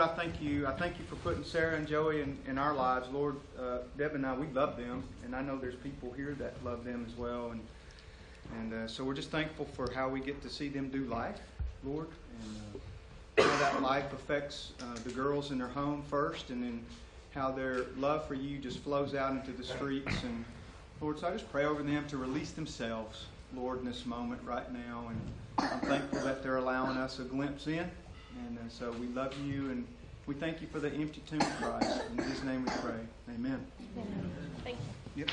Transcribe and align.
Lord, 0.00 0.12
I 0.12 0.16
thank 0.16 0.40
you. 0.40 0.66
I 0.66 0.72
thank 0.72 0.98
you 0.98 1.04
for 1.04 1.16
putting 1.16 1.44
Sarah 1.44 1.76
and 1.76 1.86
Joey 1.86 2.22
in, 2.22 2.38
in 2.46 2.56
our 2.56 2.72
lives. 2.72 3.10
Lord, 3.10 3.36
uh, 3.60 3.80
Deb 3.98 4.14
and 4.14 4.24
I, 4.24 4.34
we 4.34 4.46
love 4.46 4.78
them, 4.78 5.04
and 5.26 5.36
I 5.36 5.42
know 5.42 5.58
there's 5.58 5.74
people 5.74 6.10
here 6.12 6.34
that 6.38 6.54
love 6.64 6.86
them 6.86 7.04
as 7.06 7.14
well. 7.18 7.50
And 7.50 7.60
and 8.58 8.72
uh, 8.72 8.88
so 8.88 9.04
we're 9.04 9.14
just 9.14 9.28
thankful 9.28 9.66
for 9.66 9.92
how 9.92 10.08
we 10.08 10.20
get 10.20 10.40
to 10.40 10.48
see 10.48 10.68
them 10.70 10.88
do 10.88 11.04
life, 11.04 11.38
Lord, 11.84 12.06
and 12.40 12.80
uh, 13.36 13.42
how 13.42 13.58
that 13.58 13.82
life 13.82 14.10
affects 14.14 14.72
uh, 14.80 14.94
the 15.04 15.10
girls 15.10 15.50
in 15.50 15.58
their 15.58 15.68
home 15.68 16.02
first, 16.08 16.48
and 16.48 16.62
then 16.62 16.82
how 17.34 17.50
their 17.50 17.84
love 17.98 18.26
for 18.26 18.32
you 18.34 18.56
just 18.56 18.78
flows 18.78 19.14
out 19.14 19.32
into 19.32 19.52
the 19.52 19.64
streets. 19.64 20.22
And 20.22 20.46
Lord, 21.02 21.18
so 21.18 21.28
I 21.28 21.32
just 21.32 21.52
pray 21.52 21.66
over 21.66 21.82
them 21.82 22.06
to 22.08 22.16
release 22.16 22.52
themselves, 22.52 23.26
Lord, 23.54 23.80
in 23.80 23.84
this 23.84 24.06
moment 24.06 24.40
right 24.46 24.72
now. 24.72 25.10
And 25.10 25.20
I'm 25.58 25.80
thankful 25.80 26.20
that 26.20 26.42
they're 26.42 26.56
allowing 26.56 26.96
us 26.96 27.18
a 27.18 27.24
glimpse 27.24 27.66
in. 27.66 27.90
And 28.38 28.58
uh, 28.58 28.62
so 28.68 28.92
we 28.92 29.06
love 29.08 29.34
you 29.44 29.70
and 29.70 29.86
we 30.26 30.34
thank 30.34 30.60
you 30.60 30.68
for 30.68 30.80
the 30.80 30.92
empty 30.92 31.22
tomb 31.28 31.40
of 31.40 31.56
Christ. 31.60 32.02
In 32.16 32.24
his 32.24 32.42
name 32.44 32.64
we 32.64 32.70
pray. 32.82 33.00
Amen. 33.34 33.66
Amen. 33.96 34.30
Thank 34.64 34.78
you. 35.16 35.24
Yep. 35.24 35.30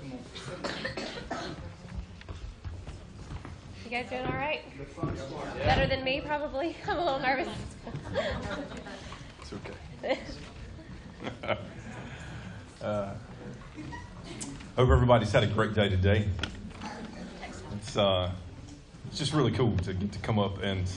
Come 0.00 0.12
on. 0.12 1.56
You 3.84 3.90
guys 3.90 4.08
doing 4.08 4.24
all 4.24 4.32
right? 4.32 4.62
Better 5.58 5.86
than 5.86 6.02
me, 6.04 6.22
probably. 6.22 6.74
I'm 6.88 6.96
a 6.96 7.04
little 7.04 7.20
nervous. 7.20 7.48
It's 9.42 9.52
okay. 9.52 10.18
uh, 12.82 13.14
hope 14.76 14.88
everybody's 14.88 15.32
had 15.32 15.42
a 15.42 15.46
great 15.46 15.74
day 15.74 15.90
today. 15.90 16.28
It's 17.74 17.96
uh, 17.96 18.30
it's 19.06 19.18
just 19.18 19.34
really 19.34 19.52
cool 19.52 19.76
to 19.78 19.92
get 19.92 20.12
to 20.12 20.18
come 20.20 20.38
up 20.38 20.62
and 20.62 20.90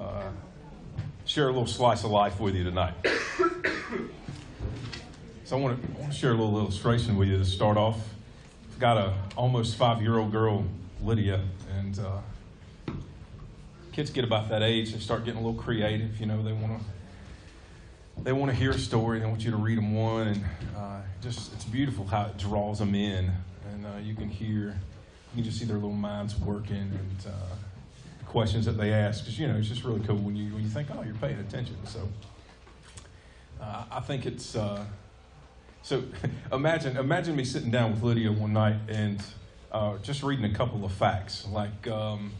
uh, 0.00 0.24
share 1.26 1.48
a 1.48 1.52
little 1.52 1.66
slice 1.66 2.04
of 2.04 2.10
life 2.10 2.40
with 2.40 2.54
you 2.54 2.64
tonight. 2.64 2.94
So 5.44 5.56
I 5.56 5.60
want 5.60 5.80
to, 5.80 5.88
I 5.96 6.00
want 6.00 6.12
to 6.12 6.18
share 6.18 6.30
a 6.30 6.34
little 6.34 6.58
illustration 6.58 7.16
with 7.16 7.28
you 7.28 7.38
to 7.38 7.44
start 7.44 7.76
off. 7.76 7.98
I've 8.72 8.80
got 8.80 8.96
a 8.96 9.14
almost 9.36 9.76
five 9.76 10.02
year 10.02 10.18
old 10.18 10.32
girl, 10.32 10.64
Lydia, 11.02 11.40
and 11.76 11.98
uh, 11.98 12.92
kids 13.92 14.10
get 14.10 14.24
about 14.24 14.48
that 14.48 14.62
age, 14.62 14.92
they 14.92 14.98
start 14.98 15.24
getting 15.24 15.40
a 15.40 15.46
little 15.46 15.60
creative. 15.60 16.18
You 16.20 16.26
know, 16.26 16.42
they 16.42 16.52
want 16.52 16.80
to 16.80 18.22
they 18.22 18.32
want 18.32 18.50
to 18.50 18.56
hear 18.56 18.70
a 18.70 18.78
story. 18.78 19.20
They 19.20 19.26
want 19.26 19.44
you 19.44 19.50
to 19.50 19.56
read 19.56 19.78
them 19.78 19.94
one, 19.94 20.28
and 20.28 20.44
uh, 20.76 21.00
just 21.22 21.52
it's 21.52 21.64
beautiful 21.64 22.06
how 22.06 22.26
it 22.26 22.36
draws 22.38 22.78
them 22.78 22.94
in, 22.94 23.30
and 23.72 23.86
uh, 23.86 23.98
you 24.02 24.14
can 24.14 24.28
hear, 24.28 24.78
you 25.34 25.34
can 25.34 25.44
just 25.44 25.58
see 25.58 25.64
their 25.64 25.76
little 25.76 25.92
minds 25.92 26.38
working 26.40 26.76
and 26.76 27.26
uh, 27.26 27.54
questions 28.26 28.66
that 28.66 28.76
they 28.76 28.92
ask. 28.92 29.24
Because 29.24 29.38
you 29.38 29.46
know, 29.48 29.56
it's 29.56 29.68
just 29.68 29.84
really 29.84 30.00
cool 30.00 30.16
when 30.16 30.36
you 30.36 30.52
when 30.52 30.62
you 30.62 30.68
think, 30.68 30.88
oh, 30.92 31.02
you're 31.02 31.14
paying 31.14 31.38
attention. 31.38 31.76
So 31.86 32.08
uh, 33.60 33.84
I 33.90 34.00
think 34.00 34.26
it's 34.26 34.56
uh, 34.56 34.84
so. 35.82 36.04
imagine 36.52 36.96
imagine 36.96 37.36
me 37.36 37.44
sitting 37.44 37.70
down 37.70 37.92
with 37.92 38.02
Lydia 38.02 38.32
one 38.32 38.52
night 38.52 38.76
and 38.88 39.22
uh, 39.72 39.98
just 39.98 40.22
reading 40.22 40.44
a 40.44 40.54
couple 40.54 40.84
of 40.84 40.92
facts, 40.92 41.46
like 41.50 41.88
um, 41.88 42.32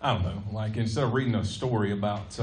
I 0.00 0.14
don't 0.14 0.22
know, 0.22 0.42
like 0.52 0.76
instead 0.76 1.04
of 1.04 1.12
reading 1.12 1.34
a 1.34 1.44
story 1.44 1.92
about 1.92 2.38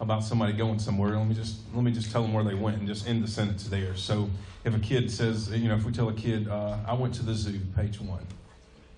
about 0.00 0.22
somebody 0.22 0.52
going 0.52 0.78
somewhere, 0.78 1.16
let 1.16 1.26
me 1.26 1.34
just 1.34 1.56
let 1.74 1.82
me 1.82 1.92
just 1.92 2.10
tell 2.10 2.22
them 2.22 2.32
where 2.32 2.44
they 2.44 2.54
went 2.54 2.78
and 2.78 2.86
just 2.86 3.06
end 3.08 3.22
the 3.22 3.28
sentence 3.28 3.64
there. 3.68 3.96
So 3.96 4.30
if 4.64 4.74
a 4.74 4.78
kid 4.78 5.10
says, 5.10 5.50
you 5.50 5.68
know, 5.68 5.74
if 5.74 5.84
we 5.84 5.92
tell 5.92 6.08
a 6.08 6.14
kid, 6.14 6.48
uh, 6.48 6.78
I 6.86 6.94
went 6.94 7.14
to 7.14 7.22
the 7.22 7.34
zoo, 7.34 7.60
page 7.76 8.00
one, 8.00 8.26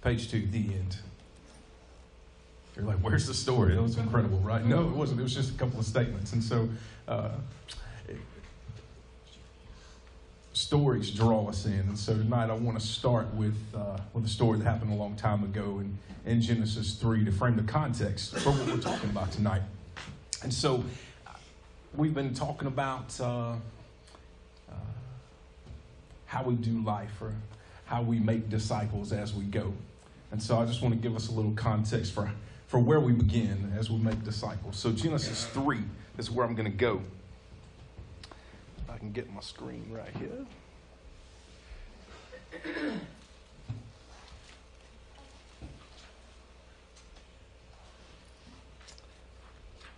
page 0.02 0.30
two, 0.30 0.46
the 0.46 0.58
end. 0.58 0.98
You're 2.76 2.84
like, 2.84 2.98
where's 2.98 3.26
the 3.26 3.34
story? 3.34 3.74
That 3.74 3.82
was 3.82 3.96
incredible, 3.96 4.38
right? 4.38 4.64
No, 4.64 4.82
it 4.82 4.94
wasn't. 4.94 5.20
It 5.20 5.22
was 5.22 5.34
just 5.34 5.54
a 5.54 5.58
couple 5.58 5.80
of 5.80 5.86
statements. 5.86 6.34
And 6.34 6.44
so 6.44 6.68
uh, 7.08 7.30
stories 10.52 11.10
draw 11.10 11.48
us 11.48 11.64
in. 11.64 11.80
And 11.80 11.98
so 11.98 12.14
tonight 12.14 12.50
I 12.50 12.54
want 12.54 12.78
to 12.78 12.86
start 12.86 13.32
with 13.34 13.56
uh, 13.74 13.98
with 14.12 14.24
a 14.24 14.28
story 14.28 14.58
that 14.58 14.64
happened 14.64 14.92
a 14.92 14.96
long 14.96 15.16
time 15.16 15.42
ago 15.42 15.80
in, 15.80 15.98
in 16.24 16.42
Genesis 16.42 16.94
3 16.94 17.24
to 17.24 17.32
frame 17.32 17.56
the 17.56 17.62
context 17.62 18.36
for 18.38 18.50
what 18.50 18.66
we're 18.66 18.76
talking 18.78 19.08
about 19.08 19.32
tonight. 19.32 19.62
And 20.42 20.52
so 20.52 20.84
we've 21.94 22.14
been 22.14 22.34
talking 22.34 22.68
about 22.68 23.18
uh, 23.20 23.52
uh, 24.70 24.74
how 26.26 26.42
we 26.42 26.54
do 26.54 26.82
life 26.82 27.22
or 27.22 27.32
how 27.86 28.02
we 28.02 28.18
make 28.18 28.50
disciples 28.50 29.12
as 29.12 29.32
we 29.32 29.44
go. 29.44 29.72
And 30.30 30.42
so 30.42 30.58
I 30.58 30.66
just 30.66 30.82
want 30.82 30.94
to 30.94 31.00
give 31.00 31.16
us 31.16 31.28
a 31.28 31.32
little 31.32 31.52
context 31.52 32.12
for, 32.12 32.30
for 32.66 32.80
where 32.80 33.00
we 33.00 33.12
begin 33.12 33.72
as 33.78 33.90
we 33.90 33.98
make 33.98 34.22
disciples. 34.24 34.76
So 34.76 34.92
Genesis 34.92 35.46
3 35.46 35.78
is 36.18 36.30
where 36.30 36.46
I'm 36.46 36.54
going 36.54 36.70
to 36.70 36.76
go. 36.76 37.00
If 38.78 38.90
I 38.90 38.98
can 38.98 39.12
get 39.12 39.32
my 39.32 39.40
screen 39.40 39.86
right 39.90 40.10
here. 40.18 40.46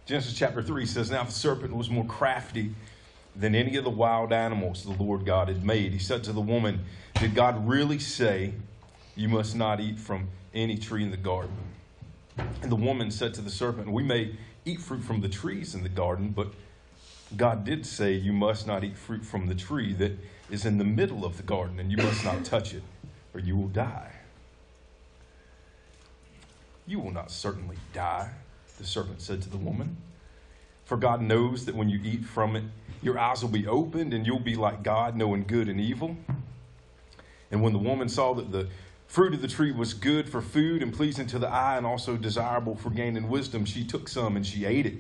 Genesis 0.07 0.35
chapter 0.35 0.63
3 0.63 0.87
says, 0.87 1.11
Now 1.11 1.25
the 1.25 1.33
serpent 1.33 1.77
was 1.77 1.91
more 1.91 2.05
crafty 2.05 2.75
than 3.37 3.55
any 3.55 3.77
of 3.77 3.85
the 3.85 3.91
wild 3.91 4.33
animals 4.33 4.83
the 4.83 4.93
Lord 4.93 5.27
God 5.27 5.49
had 5.49 5.63
made. 5.63 5.93
He 5.93 5.99
said 5.99 6.25
to 6.25 6.33
the 6.33 6.41
woman, 6.41 6.85
Did 7.21 7.35
God 7.35 7.69
really 7.69 7.99
say, 7.99 8.55
You 9.15 9.29
must 9.29 9.55
not 9.55 9.81
eat 9.81 9.99
from 9.99 10.29
any 10.55 10.79
tree 10.79 11.03
in 11.03 11.11
the 11.11 11.19
garden? 11.19 11.55
And 12.63 12.71
the 12.71 12.77
woman 12.77 13.11
said 13.11 13.35
to 13.35 13.41
the 13.41 13.51
serpent, 13.51 13.91
We 13.91 14.03
may 14.03 14.37
eat 14.65 14.81
fruit 14.81 15.03
from 15.03 15.21
the 15.21 15.29
trees 15.29 15.75
in 15.75 15.83
the 15.83 15.89
garden, 15.89 16.31
but 16.31 16.53
God 17.37 17.65
did 17.65 17.87
say, 17.87 18.13
You 18.13 18.33
must 18.33 18.67
not 18.67 18.85
eat 18.85 18.97
fruit 18.97 19.25
from 19.25 19.47
the 19.47 19.55
tree 19.55 19.93
that 19.95 20.19
is 20.51 20.65
in 20.65 20.79
the 20.79 20.85
middle 20.85 21.25
of 21.25 21.37
the 21.37 21.43
garden, 21.43 21.79
and 21.79 21.91
you 21.91 21.99
must 21.99 22.25
not 22.25 22.45
touch 22.45 22.75
it, 22.75 22.83
or 23.35 23.41
you 23.41 23.57
will 23.57 23.69
die. 23.69 24.13
You 26.87 27.01
will 27.01 27.13
not 27.13 27.31
certainly 27.31 27.77
die 27.93 28.31
the 28.79 28.85
serpent 28.87 29.21
said 29.21 29.43
to 29.43 29.51
the 29.51 29.57
woman. 29.57 29.97
For 30.85 30.97
God 30.97 31.21
knows 31.21 31.67
that 31.67 31.75
when 31.75 31.91
you 31.91 32.01
eat 32.03 32.25
from 32.25 32.57
it, 32.57 32.65
your 33.03 33.19
eyes 33.19 33.43
will 33.43 33.51
be 33.51 33.67
opened 33.67 34.15
and 34.15 34.27
you'll 34.27 34.39
be 34.39 34.57
like 34.57 34.83
God, 34.83 35.17
knowing 35.17 35.45
good 35.45 35.69
and 35.69 35.81
evil. 35.81 36.17
And 37.51 37.63
when 37.63 37.73
the 37.73 37.79
woman 37.79 38.09
saw 38.09 38.35
that 38.35 38.51
the 38.51 38.69
fruit 39.09 39.35
of 39.35 39.43
the 39.43 39.49
tree 39.49 39.73
was 39.73 39.95
good 39.95 40.29
for 40.29 40.41
food 40.41 40.83
and 40.83 40.93
pleasing 40.93 41.27
to 41.27 41.39
the 41.39 41.49
eye 41.49 41.77
and 41.77 41.87
also 41.87 42.17
desirable 42.17 42.77
for 42.77 42.91
gaining 42.91 43.29
wisdom, 43.29 43.65
she 43.65 43.85
took 43.85 44.07
some 44.07 44.37
and 44.37 44.47
she 44.47 44.65
ate 44.65 44.87
it. 44.87 44.99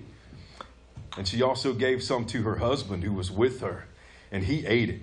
And 1.16 1.28
she 1.28 1.42
also 1.42 1.74
gave 1.74 2.02
some 2.02 2.24
to 2.26 2.42
her 2.42 2.56
husband 2.56 3.04
who 3.04 3.12
was 3.12 3.30
with 3.30 3.60
her, 3.60 3.86
and 4.32 4.44
he 4.44 4.66
ate 4.66 4.88
it. 4.88 5.02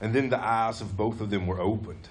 And 0.00 0.14
then 0.14 0.28
the 0.28 0.40
eyes 0.40 0.80
of 0.80 0.96
both 0.96 1.20
of 1.20 1.30
them 1.30 1.46
were 1.46 1.60
opened, 1.60 2.08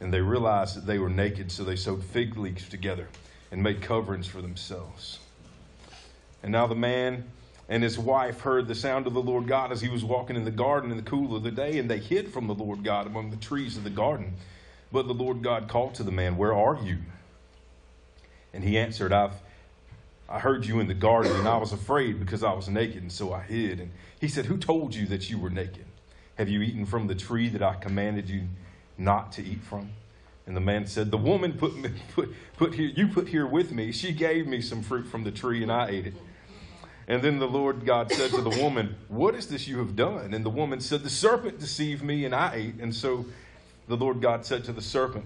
and 0.00 0.12
they 0.12 0.20
realized 0.20 0.76
that 0.76 0.86
they 0.86 0.98
were 0.98 1.08
naked, 1.08 1.50
so 1.52 1.64
they 1.64 1.76
sewed 1.76 2.02
fig 2.02 2.36
leaves 2.36 2.68
together 2.68 3.08
and 3.50 3.62
made 3.62 3.80
coverings 3.82 4.26
for 4.26 4.42
themselves. 4.42 5.20
And 6.42 6.50
now 6.52 6.66
the 6.66 6.74
man 6.74 7.24
and 7.68 7.82
his 7.82 7.98
wife 7.98 8.40
heard 8.40 8.68
the 8.68 8.74
sound 8.74 9.06
of 9.06 9.14
the 9.14 9.22
Lord 9.22 9.46
God 9.46 9.70
as 9.70 9.80
he 9.80 9.88
was 9.88 10.04
walking 10.04 10.36
in 10.36 10.44
the 10.44 10.50
garden 10.50 10.90
in 10.90 10.96
the 10.96 11.02
cool 11.02 11.36
of 11.36 11.42
the 11.42 11.50
day, 11.50 11.78
and 11.78 11.90
they 11.90 11.98
hid 11.98 12.32
from 12.32 12.46
the 12.46 12.54
Lord 12.54 12.84
God 12.84 13.06
among 13.06 13.30
the 13.30 13.36
trees 13.36 13.76
of 13.76 13.84
the 13.84 13.90
garden. 13.90 14.34
But 14.92 15.06
the 15.06 15.14
Lord 15.14 15.42
God 15.42 15.68
called 15.68 15.94
to 15.96 16.02
the 16.02 16.12
man, 16.12 16.36
Where 16.36 16.54
are 16.54 16.78
you? 16.82 16.98
And 18.52 18.64
he 18.64 18.78
answered, 18.78 19.12
I've 19.12 19.32
I 20.28 20.40
heard 20.40 20.66
you 20.66 20.80
in 20.80 20.88
the 20.88 20.94
garden, 20.94 21.34
and 21.36 21.46
I 21.46 21.56
was 21.56 21.72
afraid 21.72 22.18
because 22.18 22.42
I 22.42 22.52
was 22.52 22.68
naked, 22.68 23.00
and 23.00 23.12
so 23.12 23.32
I 23.32 23.42
hid. 23.42 23.78
And 23.80 23.92
he 24.20 24.26
said, 24.26 24.46
Who 24.46 24.56
told 24.56 24.94
you 24.94 25.06
that 25.06 25.30
you 25.30 25.38
were 25.38 25.50
naked? 25.50 25.84
Have 26.36 26.48
you 26.48 26.60
eaten 26.62 26.84
from 26.84 27.06
the 27.06 27.14
tree 27.14 27.48
that 27.50 27.62
I 27.62 27.74
commanded 27.74 28.28
you 28.28 28.42
not 28.98 29.32
to 29.32 29.44
eat 29.44 29.62
from? 29.62 29.90
And 30.46 30.56
the 30.56 30.60
man 30.60 30.86
said, 30.86 31.10
The 31.10 31.16
woman 31.16 31.52
put, 31.52 31.76
me, 31.76 31.90
put, 32.14 32.34
put 32.56 32.74
here, 32.74 32.90
you 32.94 33.08
put 33.08 33.28
here 33.28 33.46
with 33.46 33.70
me. 33.70 33.92
She 33.92 34.12
gave 34.12 34.46
me 34.46 34.60
some 34.60 34.82
fruit 34.82 35.06
from 35.06 35.22
the 35.22 35.30
tree, 35.30 35.62
and 35.62 35.70
I 35.70 35.88
ate 35.90 36.08
it. 36.08 36.14
And 37.08 37.22
then 37.22 37.38
the 37.38 37.46
Lord 37.46 37.86
God 37.86 38.10
said 38.10 38.32
to 38.32 38.40
the 38.40 38.60
woman, 38.60 38.96
What 39.06 39.36
is 39.36 39.46
this 39.46 39.68
you 39.68 39.78
have 39.78 39.94
done? 39.94 40.34
And 40.34 40.44
the 40.44 40.50
woman 40.50 40.80
said, 40.80 41.04
The 41.04 41.10
serpent 41.10 41.60
deceived 41.60 42.02
me, 42.02 42.24
and 42.24 42.34
I 42.34 42.54
ate. 42.54 42.74
And 42.80 42.92
so 42.92 43.26
the 43.88 43.96
Lord 43.96 44.20
God 44.20 44.44
said 44.44 44.64
to 44.64 44.72
the 44.72 44.82
serpent, 44.82 45.24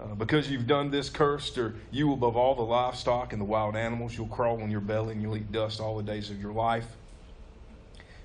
uh, 0.00 0.14
Because 0.14 0.50
you've 0.50 0.66
done 0.66 0.90
this, 0.90 1.10
cursed 1.10 1.58
are 1.58 1.74
you 1.90 2.12
above 2.12 2.36
all 2.36 2.54
the 2.54 2.62
livestock 2.62 3.32
and 3.32 3.40
the 3.40 3.46
wild 3.46 3.76
animals. 3.76 4.16
You'll 4.16 4.28
crawl 4.28 4.62
on 4.62 4.70
your 4.70 4.80
belly, 4.80 5.12
and 5.12 5.22
you'll 5.22 5.36
eat 5.36 5.50
dust 5.50 5.80
all 5.80 5.96
the 5.96 6.02
days 6.02 6.30
of 6.30 6.40
your 6.40 6.52
life. 6.52 6.86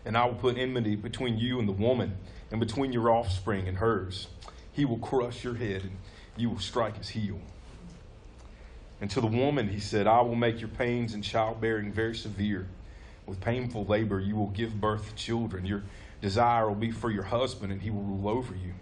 And 0.05 0.17
I 0.17 0.25
will 0.25 0.35
put 0.35 0.57
enmity 0.57 0.95
between 0.95 1.37
you 1.37 1.59
and 1.59 1.67
the 1.67 1.73
woman, 1.73 2.17
and 2.51 2.59
between 2.59 2.93
your 2.93 3.09
offspring 3.09 3.67
and 3.67 3.77
hers. 3.77 4.27
He 4.71 4.85
will 4.85 4.99
crush 4.99 5.43
your 5.43 5.55
head, 5.55 5.83
and 5.83 5.97
you 6.37 6.49
will 6.49 6.59
strike 6.59 6.97
his 6.97 7.09
heel. 7.09 7.39
And 9.01 9.09
to 9.11 9.21
the 9.21 9.27
woman, 9.27 9.69
he 9.69 9.79
said, 9.79 10.07
I 10.07 10.21
will 10.21 10.35
make 10.35 10.59
your 10.59 10.69
pains 10.69 11.13
in 11.13 11.21
childbearing 11.21 11.91
very 11.91 12.15
severe. 12.15 12.67
With 13.25 13.41
painful 13.41 13.85
labor, 13.85 14.19
you 14.19 14.35
will 14.35 14.47
give 14.47 14.79
birth 14.79 15.09
to 15.09 15.15
children. 15.15 15.65
Your 15.65 15.83
desire 16.21 16.67
will 16.67 16.75
be 16.75 16.91
for 16.91 17.09
your 17.09 17.23
husband, 17.23 17.71
and 17.71 17.81
he 17.81 17.89
will 17.89 18.03
rule 18.03 18.29
over 18.29 18.53
you. 18.53 18.73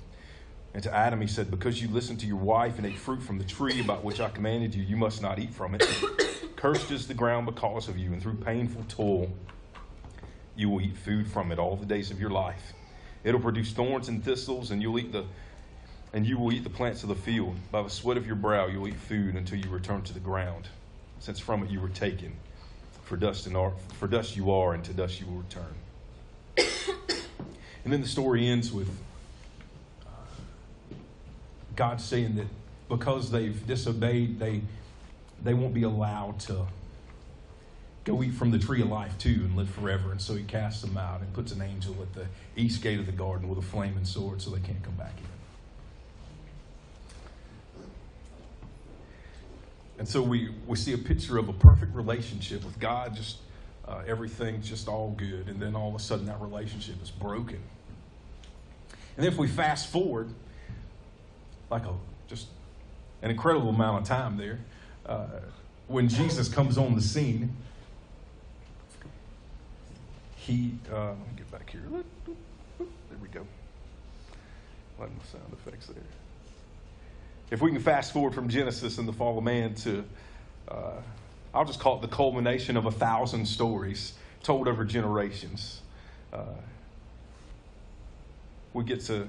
And 0.74 0.82
to 0.84 0.94
Adam, 0.94 1.20
he 1.20 1.28
said, 1.28 1.52
Because 1.52 1.82
you 1.82 1.90
listened 1.90 2.20
to 2.22 2.28
your 2.28 2.38
wife 2.38 2.78
and 2.78 2.86
ate 2.86 2.98
fruit 2.98 3.22
from 3.22 3.38
the 3.38 3.44
tree 3.44 3.82
about 3.82 4.04
which 4.04 4.20
I 4.20 4.30
commanded 4.30 4.74
you, 4.74 4.84
you 4.84 4.96
must 4.96 5.22
not 5.22 5.38
eat 5.40 5.54
from 5.54 5.76
it. 5.76 5.86
Cursed 6.56 6.92
is 6.92 7.08
the 7.08 7.14
ground 7.14 7.46
because 7.46 7.88
of 7.88 7.98
you, 7.98 8.14
and 8.14 8.22
through 8.22 8.36
painful 8.36 8.86
toil 8.88 9.30
you 10.56 10.70
will 10.70 10.82
eat 10.82 10.96
food 10.96 11.28
from 11.28 11.52
it 11.52 11.60
all 11.60 11.76
the 11.76 11.86
days 11.86 12.12
of 12.12 12.20
your 12.20 12.30
life. 12.30 12.74
It'll 13.24 13.40
produce 13.40 13.72
thorns 13.72 14.08
and 14.08 14.24
thistles, 14.24 14.72
and 14.72 14.82
you'll 14.82 15.00
eat 15.00 15.12
the 15.12 15.26
and 16.14 16.26
you 16.28 16.38
will 16.38 16.52
eat 16.52 16.64
the 16.64 16.70
plants 16.70 17.04
of 17.04 17.10
the 17.10 17.16
field. 17.16 17.56
By 17.72 17.82
the 17.84 17.90
sweat 17.90 18.18
of 18.18 18.28
your 18.28 18.36
brow 18.36 18.68
you'll 18.68 18.88
eat 18.88 19.00
food 19.00 19.36
until 19.36 19.58
you 19.58 19.70
return 19.70 20.02
to 20.04 20.14
the 20.14 20.20
ground, 20.20 20.68
since 21.20 21.40
from 21.40 21.64
it 21.64 21.70
you 21.70 21.80
were 21.80 21.90
taken. 21.90 22.34
For 23.04 23.16
dust 23.18 23.48
and 23.48 23.56
are, 23.58 23.74
for 23.98 24.08
dust 24.08 24.36
you 24.36 24.52
are, 24.52 24.74
and 24.74 24.84
to 24.86 24.94
dust 24.94 25.20
you 25.20 25.28
will 25.28 25.44
return. 25.44 25.76
and 27.84 27.94
then 27.94 28.02
the 28.02 28.08
story 28.08 28.48
ends 28.48 28.72
with 28.72 28.90
God 31.82 32.00
saying 32.00 32.36
that 32.36 32.46
because 32.90 33.32
they've 33.32 33.66
disobeyed, 33.66 34.38
they 34.38 34.62
they 35.44 35.56
won't 35.56 35.74
be 35.74 35.82
allowed 35.82 36.40
to 36.42 36.68
go 38.04 38.22
eat 38.22 38.36
from 38.36 38.52
the 38.52 38.60
tree 38.60 38.84
of 38.84 38.88
life 38.88 39.18
too 39.18 39.42
and 39.46 39.56
live 39.56 39.68
forever. 39.68 40.12
And 40.12 40.22
so 40.22 40.36
he 40.36 40.44
casts 40.44 40.84
them 40.84 40.96
out 40.96 41.22
and 41.22 41.34
puts 41.34 41.52
an 41.52 41.60
angel 41.64 41.96
at 42.00 42.14
the 42.14 42.28
east 42.56 42.84
gate 42.84 43.00
of 43.00 43.08
the 43.08 43.12
garden 43.12 43.50
with 43.50 43.58
a 43.58 43.64
flaming 43.64 44.06
sword 44.06 44.44
so 44.44 44.52
they 44.52 44.60
can't 44.60 44.84
come 44.84 44.94
back 44.94 45.14
in. 45.18 45.26
And 49.98 50.08
so 50.08 50.22
we, 50.22 50.54
we 50.68 50.78
see 50.78 50.94
a 50.94 51.00
picture 51.00 51.40
of 51.40 51.50
a 51.50 51.54
perfect 51.54 51.96
relationship 51.96 52.64
with 52.64 52.80
God, 52.80 53.16
just 53.16 53.38
uh, 53.88 54.04
everything's 54.06 54.70
just 54.70 54.88
all 54.88 55.16
good. 55.18 55.48
And 55.48 55.60
then 55.60 55.76
all 55.76 55.90
of 55.90 55.96
a 55.96 56.00
sudden 56.00 56.28
that 56.28 56.40
relationship 56.42 57.02
is 57.02 57.10
broken. 57.10 57.60
And 59.18 59.26
if 59.26 59.36
we 59.38 59.48
fast 59.48 59.92
forward, 59.92 60.30
like 61.72 61.86
a 61.86 61.94
just 62.28 62.48
an 63.22 63.32
incredible 63.32 63.70
amount 63.70 64.02
of 64.02 64.08
time 64.08 64.38
there, 64.38 64.60
uh, 65.06 65.26
when 65.88 66.08
Jesus 66.08 66.48
comes 66.50 66.78
on 66.78 66.96
the 66.96 67.02
scene, 67.02 67.56
he, 70.36 70.74
uh, 70.92 71.10
let 71.10 71.18
me 71.18 71.24
get 71.38 71.52
back 71.52 71.70
here. 71.70 71.82
There 72.78 73.18
we 73.22 73.28
go. 73.30 73.46
Letting 75.00 75.16
the 75.20 75.38
sound 75.38 75.54
effects 75.54 75.88
there. 75.88 76.04
If 77.52 77.62
we 77.62 77.72
can 77.72 77.82
fast 77.82 78.14
forward 78.14 78.34
from 78.34 78.50
Genesis 78.50 78.98
and 78.98 79.08
the 79.08 79.14
fall 79.14 79.38
of 79.38 79.44
man 79.44 79.76
to, 79.76 80.04
uh, 80.68 81.02
I'll 81.54 81.66
just 81.66 81.80
call 81.80 81.98
it 81.98 82.02
the 82.02 82.08
culmination 82.08 82.78
of 82.78 82.86
a 82.86 82.92
thousand 82.92 83.46
stories 83.46 84.14
told 84.42 84.68
over 84.68 84.84
generations. 84.84 85.82
Uh, 86.34 86.44
we 88.74 88.84
get 88.84 89.02
to 89.02 89.28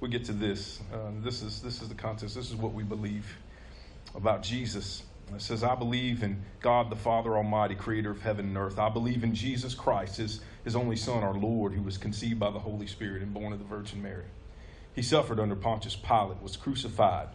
we 0.00 0.08
get 0.08 0.24
to 0.26 0.32
this. 0.32 0.80
Uh, 0.92 1.10
this 1.22 1.42
is 1.42 1.60
this 1.62 1.82
is 1.82 1.88
the 1.88 1.94
context. 1.94 2.34
This 2.34 2.50
is 2.50 2.56
what 2.56 2.72
we 2.72 2.82
believe 2.82 3.36
about 4.14 4.42
Jesus. 4.42 5.02
It 5.34 5.42
says, 5.42 5.64
I 5.64 5.74
believe 5.74 6.22
in 6.22 6.40
God 6.60 6.88
the 6.88 6.96
Father 6.96 7.36
Almighty, 7.36 7.74
creator 7.74 8.10
of 8.10 8.22
heaven 8.22 8.46
and 8.46 8.56
earth. 8.56 8.78
I 8.78 8.88
believe 8.88 9.24
in 9.24 9.34
Jesus 9.34 9.74
Christ, 9.74 10.18
his, 10.18 10.40
his 10.62 10.76
only 10.76 10.94
Son, 10.94 11.24
our 11.24 11.34
Lord, 11.34 11.72
who 11.72 11.82
was 11.82 11.98
conceived 11.98 12.38
by 12.38 12.50
the 12.50 12.60
Holy 12.60 12.86
Spirit 12.86 13.22
and 13.22 13.34
born 13.34 13.52
of 13.52 13.58
the 13.58 13.64
Virgin 13.64 14.00
Mary. 14.00 14.26
He 14.94 15.02
suffered 15.02 15.40
under 15.40 15.56
Pontius 15.56 15.96
Pilate, 15.96 16.40
was 16.40 16.56
crucified, 16.56 17.28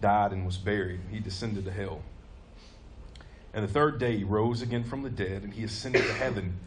died, 0.00 0.32
and 0.32 0.44
was 0.44 0.58
buried. 0.58 1.00
He 1.10 1.20
descended 1.20 1.64
to 1.66 1.70
hell. 1.70 2.02
And 3.54 3.62
the 3.62 3.72
third 3.72 4.00
day 4.00 4.18
he 4.18 4.24
rose 4.24 4.60
again 4.60 4.82
from 4.82 5.02
the 5.02 5.10
dead, 5.10 5.44
and 5.44 5.54
he 5.54 5.62
ascended 5.62 6.04
to 6.04 6.12
heaven, 6.14 6.58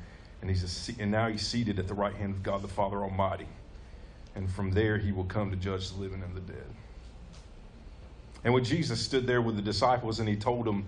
and, 0.41 0.49
he's 0.49 0.89
and 0.97 1.11
now 1.11 1.27
he's 1.27 1.45
seated 1.45 1.77
at 1.77 1.89
the 1.89 1.93
right 1.93 2.15
hand 2.15 2.35
of 2.35 2.41
God 2.41 2.61
the 2.61 2.69
Father 2.69 3.03
Almighty. 3.03 3.47
And 4.35 4.49
from 4.49 4.71
there 4.71 4.97
he 4.97 5.11
will 5.11 5.25
come 5.25 5.51
to 5.51 5.57
judge 5.57 5.91
the 5.91 5.99
living 5.99 6.23
and 6.23 6.35
the 6.35 6.41
dead. 6.41 6.65
And 8.43 8.53
when 8.53 8.63
Jesus 8.63 9.01
stood 9.01 9.27
there 9.27 9.41
with 9.41 9.55
the 9.55 9.61
disciples 9.61 10.19
and 10.19 10.29
he 10.29 10.35
told 10.35 10.65
them 10.65 10.85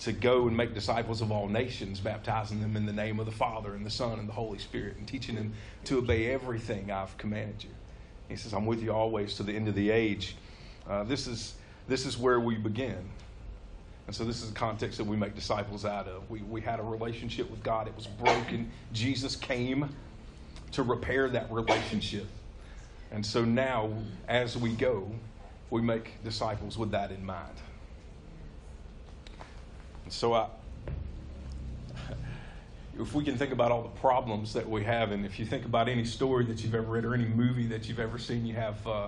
to 0.00 0.12
go 0.12 0.48
and 0.48 0.56
make 0.56 0.74
disciples 0.74 1.20
of 1.20 1.30
all 1.30 1.48
nations, 1.48 2.00
baptizing 2.00 2.60
them 2.60 2.76
in 2.76 2.86
the 2.86 2.92
name 2.92 3.20
of 3.20 3.26
the 3.26 3.32
Father 3.32 3.74
and 3.74 3.84
the 3.84 3.90
Son 3.90 4.18
and 4.18 4.28
the 4.28 4.32
Holy 4.32 4.58
Spirit, 4.58 4.96
and 4.96 5.06
teaching 5.06 5.34
them 5.34 5.52
to 5.84 5.98
obey 5.98 6.30
everything 6.30 6.90
I've 6.90 7.16
commanded 7.16 7.64
you. 7.64 7.70
He 8.28 8.36
says, 8.36 8.52
I'm 8.52 8.66
with 8.66 8.82
you 8.82 8.92
always 8.92 9.34
to 9.36 9.42
the 9.42 9.52
end 9.52 9.68
of 9.68 9.74
the 9.74 9.90
age. 9.90 10.36
Uh, 10.88 11.04
this, 11.04 11.26
is, 11.26 11.54
this 11.88 12.06
is 12.06 12.18
where 12.18 12.40
we 12.40 12.56
begin. 12.56 12.98
And 14.06 14.14
so, 14.14 14.24
this 14.24 14.42
is 14.42 14.50
the 14.50 14.54
context 14.54 14.98
that 14.98 15.04
we 15.04 15.16
make 15.16 15.34
disciples 15.34 15.86
out 15.86 16.08
of. 16.08 16.28
We, 16.30 16.40
we 16.42 16.60
had 16.60 16.78
a 16.78 16.82
relationship 16.82 17.50
with 17.50 17.62
God, 17.62 17.86
it 17.86 17.96
was 17.96 18.06
broken. 18.06 18.70
Jesus 18.92 19.36
came 19.36 19.88
to 20.72 20.82
repair 20.82 21.30
that 21.30 21.50
relationship. 21.50 22.26
And 23.14 23.24
so, 23.24 23.44
now, 23.44 23.92
as 24.26 24.56
we 24.56 24.70
go, 24.70 25.08
we 25.70 25.80
make 25.80 26.20
disciples 26.24 26.76
with 26.76 26.90
that 26.90 27.12
in 27.12 27.24
mind. 27.24 27.54
And 30.02 30.12
so 30.12 30.34
I, 30.34 30.48
if 32.98 33.14
we 33.14 33.22
can 33.22 33.38
think 33.38 33.52
about 33.52 33.70
all 33.70 33.82
the 33.82 34.00
problems 34.00 34.52
that 34.54 34.68
we 34.68 34.82
have, 34.82 35.12
and 35.12 35.24
if 35.24 35.38
you 35.38 35.46
think 35.46 35.64
about 35.64 35.88
any 35.88 36.04
story 36.04 36.44
that 36.46 36.64
you've 36.64 36.74
ever 36.74 36.90
read 36.90 37.04
or 37.04 37.14
any 37.14 37.26
movie 37.26 37.66
that 37.68 37.88
you've 37.88 38.00
ever 38.00 38.18
seen, 38.18 38.44
you 38.44 38.54
have, 38.54 38.84
uh, 38.84 39.06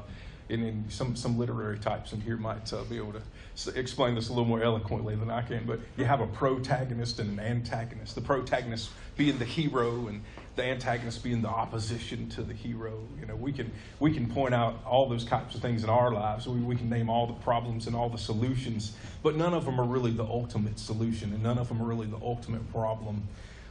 and, 0.51 0.63
and 0.63 0.93
some 0.93 1.17
some 1.17 1.37
literary 1.37 1.81
types 1.81 2.13
in 2.13 2.21
here 2.21 2.37
might 2.37 2.73
uh, 2.73 2.85
be 2.85 2.99
able 2.99 3.13
to 3.13 3.73
explain 3.75 4.15
this 4.15 4.29
a 4.29 4.33
little 4.33 4.45
more 4.45 4.63
eloquently 4.63 5.17
than 5.17 5.33
I 5.33 5.43
can. 5.43 5.67
But 5.67 5.81
you 5.97 6.05
have 6.05 6.21
a 6.21 6.29
protagonist 6.29 7.19
and 7.19 7.41
an 7.41 7.45
antagonist. 7.45 8.15
The 8.15 8.21
protagonist 8.21 8.91
being 9.17 9.37
the 9.39 9.45
hero, 9.45 10.07
and 10.07 10.23
the 10.57 10.65
antagonist 10.65 11.23
being 11.23 11.43
the 11.43 11.49
opposition 11.49 12.31
to 12.31 12.43
the 12.43 12.55
hero. 12.55 12.99
You 13.21 13.27
know, 13.27 13.37
we 13.37 13.53
can 13.53 13.71
we 14.01 14.13
can 14.13 14.27
point 14.27 14.55
out 14.55 14.83
all 14.87 15.07
those 15.07 15.25
types 15.25 15.55
of 15.55 15.61
things 15.61 15.85
in 15.85 15.91
our 15.91 16.11
lives. 16.11 16.49
We, 16.49 16.61
we 16.61 16.77
can 16.77 16.89
name 16.89 17.11
all 17.11 17.27
the 17.27 17.35
problems 17.35 17.87
and 17.87 17.95
all 17.95 18.09
the 18.09 18.19
solutions, 18.19 18.97
but 19.23 19.37
none 19.37 19.53
of 19.53 19.67
them 19.67 19.79
are 19.79 19.85
really 19.85 20.13
the 20.13 20.25
ultimate 20.25 20.79
solution, 20.79 21.33
and 21.35 21.43
none 21.43 21.59
of 21.59 21.69
them 21.69 21.81
are 21.83 21.85
really 21.85 22.07
the 22.07 22.21
ultimate 22.23 22.73
problem, 22.73 23.23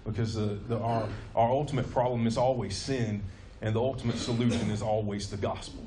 because 0.06 0.36
the, 0.36 0.60
the 0.68 0.78
our 0.78 1.10
our 1.36 1.50
ultimate 1.50 1.92
problem 1.92 2.28
is 2.28 2.38
always 2.38 2.78
sin, 2.78 3.24
and 3.62 3.76
the 3.76 3.82
ultimate 3.82 4.18
solution 4.18 4.70
is 4.70 4.84
always 4.84 5.30
the 5.30 5.38
gospel. 5.38 5.86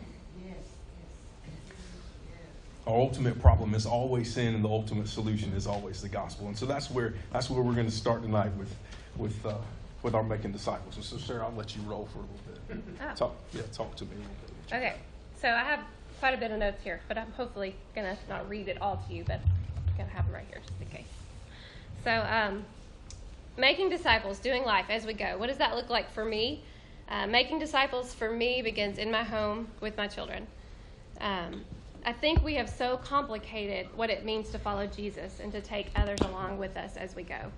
Our 2.88 2.96
ultimate 2.96 3.40
problem 3.40 3.74
is 3.74 3.86
always 3.86 4.32
sin, 4.32 4.54
and 4.54 4.64
the 4.64 4.68
ultimate 4.68 5.08
solution 5.08 5.52
is 5.52 5.66
always 5.66 6.02
the 6.02 6.08
gospel. 6.08 6.48
And 6.48 6.58
so 6.58 6.66
that's 6.66 6.90
where 6.90 7.14
that's 7.32 7.48
where 7.48 7.62
we're 7.62 7.74
going 7.74 7.86
to 7.86 7.92
start 7.92 8.22
tonight 8.22 8.52
with 8.56 8.74
with. 9.16 9.46
Uh, 9.46 9.54
with 10.02 10.14
our 10.14 10.22
making 10.22 10.52
disciples. 10.52 10.96
And 10.96 11.04
so, 11.04 11.16
Sarah, 11.16 11.46
I'll 11.46 11.54
let 11.54 11.74
you 11.74 11.82
roll 11.82 12.08
for 12.12 12.18
a 12.18 12.22
little 12.22 12.84
bit. 12.86 12.96
Oh. 13.00 13.14
Talk, 13.14 13.36
yeah, 13.52 13.62
talk 13.72 13.94
to 13.96 14.04
me 14.04 14.12
a 14.12 14.18
little 14.18 14.30
bit. 14.42 14.76
Okay, 14.76 14.96
so 15.40 15.48
I 15.48 15.64
have 15.64 15.80
quite 16.20 16.34
a 16.34 16.36
bit 16.36 16.50
of 16.50 16.58
notes 16.58 16.82
here, 16.82 17.00
but 17.08 17.18
I'm 17.18 17.32
hopefully 17.32 17.74
gonna 17.94 18.16
not 18.28 18.48
read 18.48 18.68
it 18.68 18.80
all 18.80 19.02
to 19.08 19.14
you, 19.14 19.24
but 19.24 19.40
I'm 19.40 19.96
gonna 19.96 20.10
have 20.10 20.26
them 20.26 20.34
right 20.34 20.46
here 20.48 20.60
just 20.60 20.80
in 20.80 20.86
case. 20.88 21.06
So, 22.04 22.10
um, 22.10 22.64
making 23.56 23.90
disciples, 23.90 24.38
doing 24.38 24.64
life 24.64 24.86
as 24.88 25.04
we 25.04 25.14
go. 25.14 25.36
What 25.36 25.48
does 25.48 25.58
that 25.58 25.74
look 25.74 25.90
like 25.90 26.10
for 26.12 26.24
me? 26.24 26.62
Uh, 27.08 27.26
making 27.26 27.58
disciples 27.58 28.14
for 28.14 28.30
me 28.30 28.62
begins 28.62 28.98
in 28.98 29.10
my 29.10 29.24
home 29.24 29.68
with 29.80 29.96
my 29.96 30.06
children. 30.06 30.46
Um, 31.20 31.64
I 32.04 32.12
think 32.12 32.44
we 32.44 32.54
have 32.54 32.68
so 32.68 32.98
complicated 32.98 33.88
what 33.96 34.10
it 34.10 34.24
means 34.24 34.50
to 34.50 34.58
follow 34.58 34.86
Jesus 34.86 35.40
and 35.40 35.50
to 35.52 35.60
take 35.60 35.90
others 35.96 36.20
along 36.20 36.58
with 36.58 36.76
us 36.76 36.96
as 36.96 37.16
we 37.16 37.22
go 37.24 37.50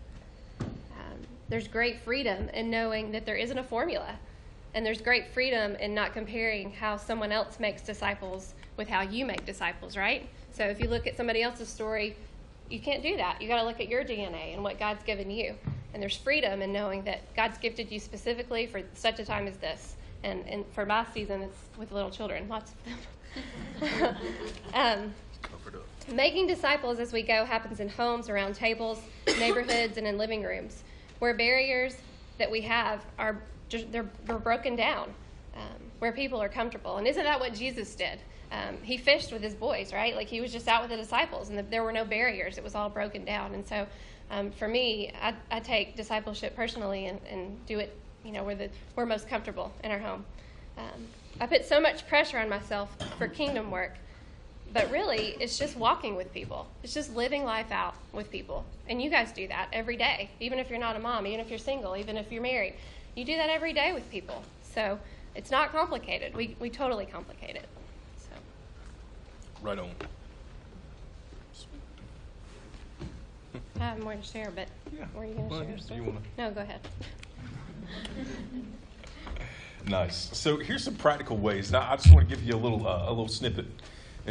there's 1.50 1.66
great 1.66 2.00
freedom 2.00 2.48
in 2.50 2.70
knowing 2.70 3.10
that 3.10 3.26
there 3.26 3.36
isn't 3.36 3.58
a 3.58 3.64
formula. 3.64 4.16
And 4.72 4.86
there's 4.86 5.00
great 5.00 5.26
freedom 5.34 5.74
in 5.76 5.94
not 5.94 6.12
comparing 6.14 6.72
how 6.72 6.96
someone 6.96 7.32
else 7.32 7.58
makes 7.58 7.82
disciples 7.82 8.54
with 8.76 8.88
how 8.88 9.02
you 9.02 9.26
make 9.26 9.44
disciples, 9.44 9.96
right? 9.96 10.28
So 10.52 10.64
if 10.64 10.80
you 10.80 10.88
look 10.88 11.08
at 11.08 11.16
somebody 11.16 11.42
else's 11.42 11.68
story, 11.68 12.14
you 12.70 12.78
can't 12.78 13.02
do 13.02 13.16
that. 13.16 13.42
You 13.42 13.48
got 13.48 13.60
to 13.60 13.66
look 13.66 13.80
at 13.80 13.88
your 13.88 14.04
DNA 14.04 14.54
and 14.54 14.62
what 14.62 14.78
God's 14.78 15.02
given 15.02 15.28
you. 15.28 15.56
And 15.92 16.00
there's 16.00 16.16
freedom 16.16 16.62
in 16.62 16.72
knowing 16.72 17.02
that 17.02 17.34
God's 17.34 17.58
gifted 17.58 17.90
you 17.90 17.98
specifically 17.98 18.68
for 18.68 18.82
such 18.94 19.18
a 19.18 19.24
time 19.24 19.48
as 19.48 19.56
this. 19.56 19.96
And, 20.22 20.46
and 20.48 20.64
for 20.72 20.86
my 20.86 21.04
season, 21.12 21.42
it's 21.42 21.58
with 21.76 21.90
little 21.90 22.10
children, 22.10 22.48
lots 22.48 22.72
of 22.72 22.84
them. 22.84 24.16
um, 24.74 25.14
making 26.14 26.46
disciples 26.46 27.00
as 27.00 27.12
we 27.12 27.22
go 27.22 27.44
happens 27.44 27.80
in 27.80 27.88
homes, 27.88 28.28
around 28.28 28.54
tables, 28.54 29.00
neighborhoods, 29.26 29.96
and 29.96 30.06
in 30.06 30.16
living 30.16 30.44
rooms 30.44 30.84
where 31.20 31.34
barriers 31.34 31.96
that 32.38 32.50
we 32.50 32.60
have 32.62 33.04
are 33.18 33.40
they're, 33.70 34.10
they're 34.24 34.38
broken 34.38 34.74
down, 34.74 35.14
um, 35.54 35.62
where 36.00 36.10
people 36.10 36.42
are 36.42 36.48
comfortable. 36.48 36.96
And 36.96 37.06
isn't 37.06 37.22
that 37.22 37.38
what 37.38 37.54
Jesus 37.54 37.94
did? 37.94 38.18
Um, 38.50 38.78
he 38.82 38.96
fished 38.96 39.32
with 39.32 39.42
his 39.42 39.54
boys, 39.54 39.92
right? 39.92 40.16
Like 40.16 40.26
he 40.26 40.40
was 40.40 40.50
just 40.52 40.66
out 40.66 40.82
with 40.82 40.90
the 40.90 40.96
disciples, 40.96 41.50
and 41.50 41.58
the, 41.58 41.62
there 41.62 41.84
were 41.84 41.92
no 41.92 42.04
barriers. 42.04 42.58
It 42.58 42.64
was 42.64 42.74
all 42.74 42.88
broken 42.88 43.24
down. 43.24 43.54
And 43.54 43.64
so, 43.64 43.86
um, 44.30 44.50
for 44.50 44.66
me, 44.66 45.12
I, 45.22 45.34
I, 45.50 45.60
take 45.60 45.96
discipleship 45.96 46.56
personally 46.56 47.06
and, 47.06 47.20
and, 47.28 47.64
do 47.66 47.78
it, 47.78 47.96
you 48.24 48.32
know, 48.32 48.44
where 48.44 48.54
the, 48.54 48.70
we're 48.96 49.06
most 49.06 49.28
comfortable 49.28 49.72
in 49.82 49.90
our 49.90 49.98
home. 49.98 50.24
Um, 50.78 51.06
I 51.40 51.46
put 51.46 51.64
so 51.64 51.80
much 51.80 52.06
pressure 52.06 52.38
on 52.38 52.48
myself 52.48 52.96
for 53.18 53.26
kingdom 53.28 53.70
work 53.70 53.94
but 54.72 54.90
really, 54.90 55.36
it's 55.40 55.58
just 55.58 55.76
walking 55.76 56.16
with 56.16 56.32
people. 56.32 56.66
It's 56.82 56.94
just 56.94 57.14
living 57.16 57.44
life 57.44 57.70
out 57.72 57.94
with 58.12 58.30
people. 58.30 58.64
And 58.88 59.02
you 59.02 59.10
guys 59.10 59.32
do 59.32 59.48
that 59.48 59.68
every 59.72 59.96
day, 59.96 60.30
even 60.40 60.58
if 60.58 60.70
you're 60.70 60.78
not 60.78 60.96
a 60.96 60.98
mom, 61.00 61.26
even 61.26 61.40
if 61.40 61.50
you're 61.50 61.58
single, 61.58 61.96
even 61.96 62.16
if 62.16 62.30
you're 62.30 62.42
married. 62.42 62.74
You 63.16 63.24
do 63.24 63.36
that 63.36 63.50
every 63.50 63.72
day 63.72 63.92
with 63.92 64.08
people. 64.10 64.42
So 64.74 64.98
it's 65.34 65.50
not 65.50 65.72
complicated. 65.72 66.34
We, 66.34 66.56
we 66.60 66.70
totally 66.70 67.06
complicate 67.06 67.56
it. 67.56 67.68
So. 68.16 68.30
Right 69.62 69.78
on. 69.78 69.90
I 73.80 73.84
have 73.84 74.02
more 74.02 74.14
to 74.14 74.22
share, 74.22 74.52
but 74.54 74.68
Yeah. 74.96 75.06
were 75.14 75.24
you 75.24 75.34
going 75.34 75.48
to 75.48 75.54
Well, 75.54 75.64
share? 75.64 75.76
do 75.88 75.94
you 75.94 76.02
wanna- 76.04 76.20
No, 76.38 76.50
go 76.50 76.60
ahead. 76.60 76.80
Nice. 79.86 80.30
So 80.36 80.58
here's 80.58 80.84
some 80.84 80.94
practical 80.94 81.38
ways. 81.38 81.72
Now 81.72 81.90
I 81.90 81.96
just 81.96 82.12
want 82.12 82.28
to 82.28 82.36
give 82.36 82.44
you 82.44 82.54
a 82.54 82.58
little 82.58 82.86
uh, 82.86 83.06
a 83.06 83.10
little 83.10 83.26
snippet 83.28 83.64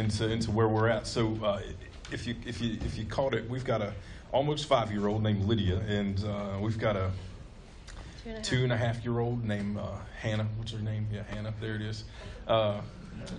into 0.00 0.28
into 0.28 0.50
where 0.50 0.66
we're 0.66 0.88
at. 0.88 1.06
So 1.06 1.38
uh, 1.44 1.60
if 2.10 2.26
you 2.26 2.34
if 2.44 2.60
you 2.60 2.78
if 2.84 2.98
you 2.98 3.04
caught 3.04 3.34
it, 3.34 3.48
we've 3.48 3.64
got 3.64 3.80
a 3.82 3.92
almost 4.32 4.66
five 4.66 4.90
year 4.90 5.06
old 5.06 5.22
named 5.22 5.44
Lydia, 5.44 5.78
and 5.86 6.24
uh, 6.24 6.58
we've 6.60 6.78
got 6.78 6.96
a 6.96 7.10
Two 8.24 8.28
and 8.28 8.32
a 8.34 8.36
half. 8.36 8.44
two 8.44 8.64
and 8.64 8.72
a 8.72 8.76
half 8.76 9.04
year 9.04 9.18
old 9.20 9.44
named 9.44 9.78
uh, 9.78 9.86
Hannah. 10.20 10.46
What's 10.56 10.72
her 10.72 10.78
name? 10.80 11.06
Yeah, 11.12 11.22
Hannah. 11.30 11.54
There 11.60 11.76
it 11.76 11.82
is. 11.82 12.04
Uh, 12.48 12.80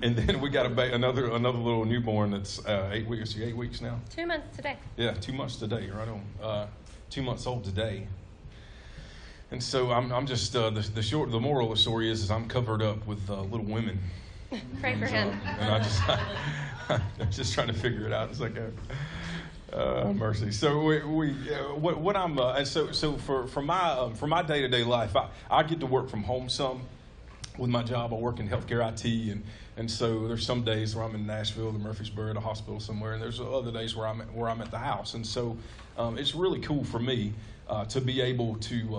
and 0.02 0.16
then 0.16 0.40
we 0.42 0.50
got 0.50 0.66
a 0.66 0.70
ba- 0.70 0.94
another 0.94 1.32
another 1.32 1.58
little 1.58 1.86
newborn 1.86 2.32
that's 2.32 2.64
uh, 2.66 2.90
eight 2.94 3.08
weeks. 3.08 3.36
Eight 3.38 3.58
weeks 3.58 3.82
now? 3.82 4.00
Two 4.10 4.26
months 4.26 4.56
today. 4.56 4.78
Yeah, 4.98 5.12
two 5.14 5.34
months 5.34 5.58
today, 5.58 5.90
right 5.90 6.08
on. 6.08 6.22
Uh, 6.42 6.68
two 7.10 7.22
months 7.22 7.46
old 7.46 7.64
today. 7.64 8.08
And 9.52 9.62
so 9.62 9.92
I'm, 9.92 10.14
I'm 10.14 10.26
just 10.26 10.56
uh, 10.56 10.70
the, 10.70 10.80
the 10.80 11.02
short, 11.02 11.30
the 11.30 11.40
moral 11.40 11.70
of 11.72 11.78
the 11.78 11.82
story 11.82 12.10
is, 12.10 12.24
is 12.24 12.32
I'm 12.32 12.48
covered 12.48 12.82
up 12.82 13.06
with 13.06 13.30
uh, 13.30 13.42
little 13.42 13.66
women, 13.66 14.00
Pray 14.80 14.98
for 14.98 15.06
him. 15.06 15.30
uh, 15.46 15.56
and 15.60 15.72
I 15.72 15.80
just, 15.80 16.02
I'm 17.20 17.32
just 17.32 17.54
trying 17.54 17.68
to 17.68 17.74
figure 17.74 18.06
it 18.06 18.14
out. 18.14 18.30
It's 18.30 18.40
like 18.40 18.58
a 18.58 18.72
uh, 19.74 20.12
mercy. 20.14 20.52
So 20.52 20.84
we, 20.84 21.04
we 21.04 21.54
uh, 21.54 21.76
what, 21.76 22.00
what 22.00 22.18
I'm, 22.18 22.38
uh, 22.38 22.54
and 22.54 22.68
so 22.68 22.92
so 22.92 23.14
for 23.14 23.48
for 23.48 23.62
my 23.62 23.92
um, 23.92 24.14
for 24.14 24.28
my 24.28 24.42
day 24.42 24.62
to 24.62 24.68
day 24.68 24.84
life, 24.84 25.16
I, 25.16 25.30
I 25.50 25.64
get 25.64 25.80
to 25.80 25.86
work 25.86 26.10
from 26.10 26.24
home 26.24 26.50
some 26.50 26.82
with 27.58 27.70
my 27.70 27.84
job. 27.84 28.14
I 28.14 28.18
work 28.18 28.40
in 28.40 28.50
healthcare 28.50 28.88
IT, 28.92 29.32
and 29.32 29.44
and 29.78 29.90
so 29.90 30.28
there's 30.28 30.46
some 30.46 30.64
days 30.64 30.96
where 30.96 31.06
I'm 31.06 31.16
in 31.16 31.26
Nashville 31.26 31.72
the 31.72 31.80
Murfreesboro 31.80 32.36
a 32.36 32.40
hospital 32.40 32.80
somewhere, 32.80 33.14
and 33.14 33.22
there's 33.22 33.40
other 33.40 33.72
days 33.72 33.96
where 33.96 34.08
I'm 34.08 34.22
at, 34.22 34.34
where 34.34 34.50
I'm 34.50 34.62
at 34.62 34.72
the 34.72 34.80
house, 34.80 35.14
and 35.14 35.26
so 35.26 35.58
um, 35.98 36.18
it's 36.18 36.36
really 36.36 36.60
cool 36.60 36.84
for 36.84 37.00
me 37.00 37.34
uh, 37.70 37.86
to 37.86 38.02
be 38.02 38.22
able 38.22 38.56
to. 38.56 38.98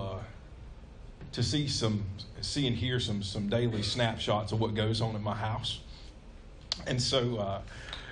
To 1.33 1.43
see 1.43 1.67
some, 1.67 2.05
see 2.43 2.67
and 2.67 2.77
hear 2.77 3.01
some 3.01 3.23
some 3.23 3.49
daily 3.49 3.83
snapshots 3.83 4.53
of 4.53 4.61
what 4.61 4.75
goes 4.75 5.01
on 5.01 5.17
in 5.17 5.23
my 5.23 5.35
house, 5.35 5.81
and 6.87 7.01
so 7.01 7.39
uh, 7.39 7.61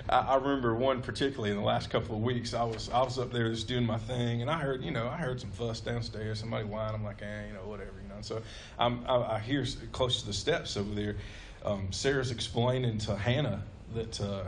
I, 0.09 0.19
I 0.19 0.35
remember 0.35 0.73
one 0.73 1.01
particularly 1.01 1.51
in 1.51 1.57
the 1.57 1.63
last 1.63 1.89
couple 1.89 2.15
of 2.15 2.21
weeks. 2.23 2.53
I 2.53 2.63
was 2.63 2.89
I 2.89 3.01
was 3.03 3.19
up 3.19 3.31
there 3.31 3.49
just 3.49 3.67
doing 3.67 3.85
my 3.85 3.97
thing, 3.97 4.41
and 4.41 4.49
I 4.49 4.57
heard 4.59 4.83
you 4.83 4.91
know 4.91 5.07
I 5.07 5.17
heard 5.17 5.39
some 5.39 5.51
fuss 5.51 5.79
downstairs, 5.81 6.39
somebody 6.39 6.65
whine. 6.65 6.95
I'm 6.95 7.03
like, 7.03 7.21
eh, 7.21 7.47
you 7.47 7.53
know, 7.53 7.67
whatever, 7.67 7.93
you 8.01 8.09
know. 8.09 8.15
And 8.15 8.25
so 8.25 8.41
I'm, 8.79 9.05
I, 9.07 9.35
I 9.35 9.39
hear 9.39 9.65
close 9.91 10.21
to 10.21 10.27
the 10.27 10.33
steps 10.33 10.75
over 10.75 10.93
there, 10.95 11.15
um, 11.63 11.91
Sarah's 11.91 12.31
explaining 12.31 12.97
to 12.99 13.15
Hannah 13.15 13.63
that. 13.93 14.19
Uh, 14.19 14.43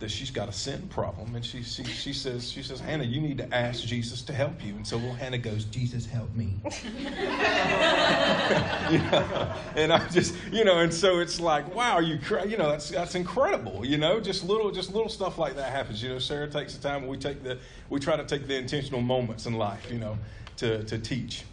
that 0.00 0.10
she's 0.10 0.30
got 0.30 0.48
a 0.48 0.52
sin 0.52 0.88
problem, 0.88 1.34
and 1.34 1.44
she, 1.44 1.62
she 1.62 1.82
she 1.84 2.12
says 2.12 2.50
she 2.50 2.62
says 2.62 2.78
Hannah, 2.78 3.04
you 3.04 3.20
need 3.20 3.38
to 3.38 3.54
ask 3.54 3.84
Jesus 3.84 4.22
to 4.22 4.32
help 4.32 4.64
you. 4.64 4.74
And 4.74 4.86
so 4.86 4.96
little 4.96 5.14
Hannah 5.14 5.38
goes, 5.38 5.64
Jesus 5.64 6.06
help 6.06 6.34
me. 6.34 6.54
And 9.76 9.92
I 9.92 10.06
just, 10.08 10.34
you 10.50 10.64
know, 10.64 10.78
and 10.78 10.92
so 10.92 11.20
it's 11.20 11.40
like, 11.40 11.72
wow, 11.74 11.98
you, 11.98 12.18
you 12.46 12.56
know, 12.56 12.70
that's 12.70 12.90
that's 12.90 13.14
incredible, 13.14 13.84
you 13.84 13.96
know, 13.96 14.18
just 14.18 14.44
little, 14.44 14.70
just 14.70 14.92
little 14.92 15.08
stuff 15.08 15.38
like 15.38 15.56
that 15.56 15.70
happens. 15.70 16.02
You 16.02 16.10
know, 16.10 16.18
Sarah 16.18 16.48
takes 16.48 16.74
the 16.74 16.82
time. 16.82 17.06
We 17.06 17.16
take 17.16 17.42
the, 17.42 17.58
we 17.90 18.00
try 18.00 18.16
to 18.16 18.24
take 18.24 18.46
the 18.46 18.56
intentional 18.56 19.00
moments 19.00 19.46
in 19.46 19.54
life, 19.54 19.90
you 19.90 19.98
know, 19.98 20.18
to 20.56 20.82
to 20.84 20.98
teach. 20.98 21.44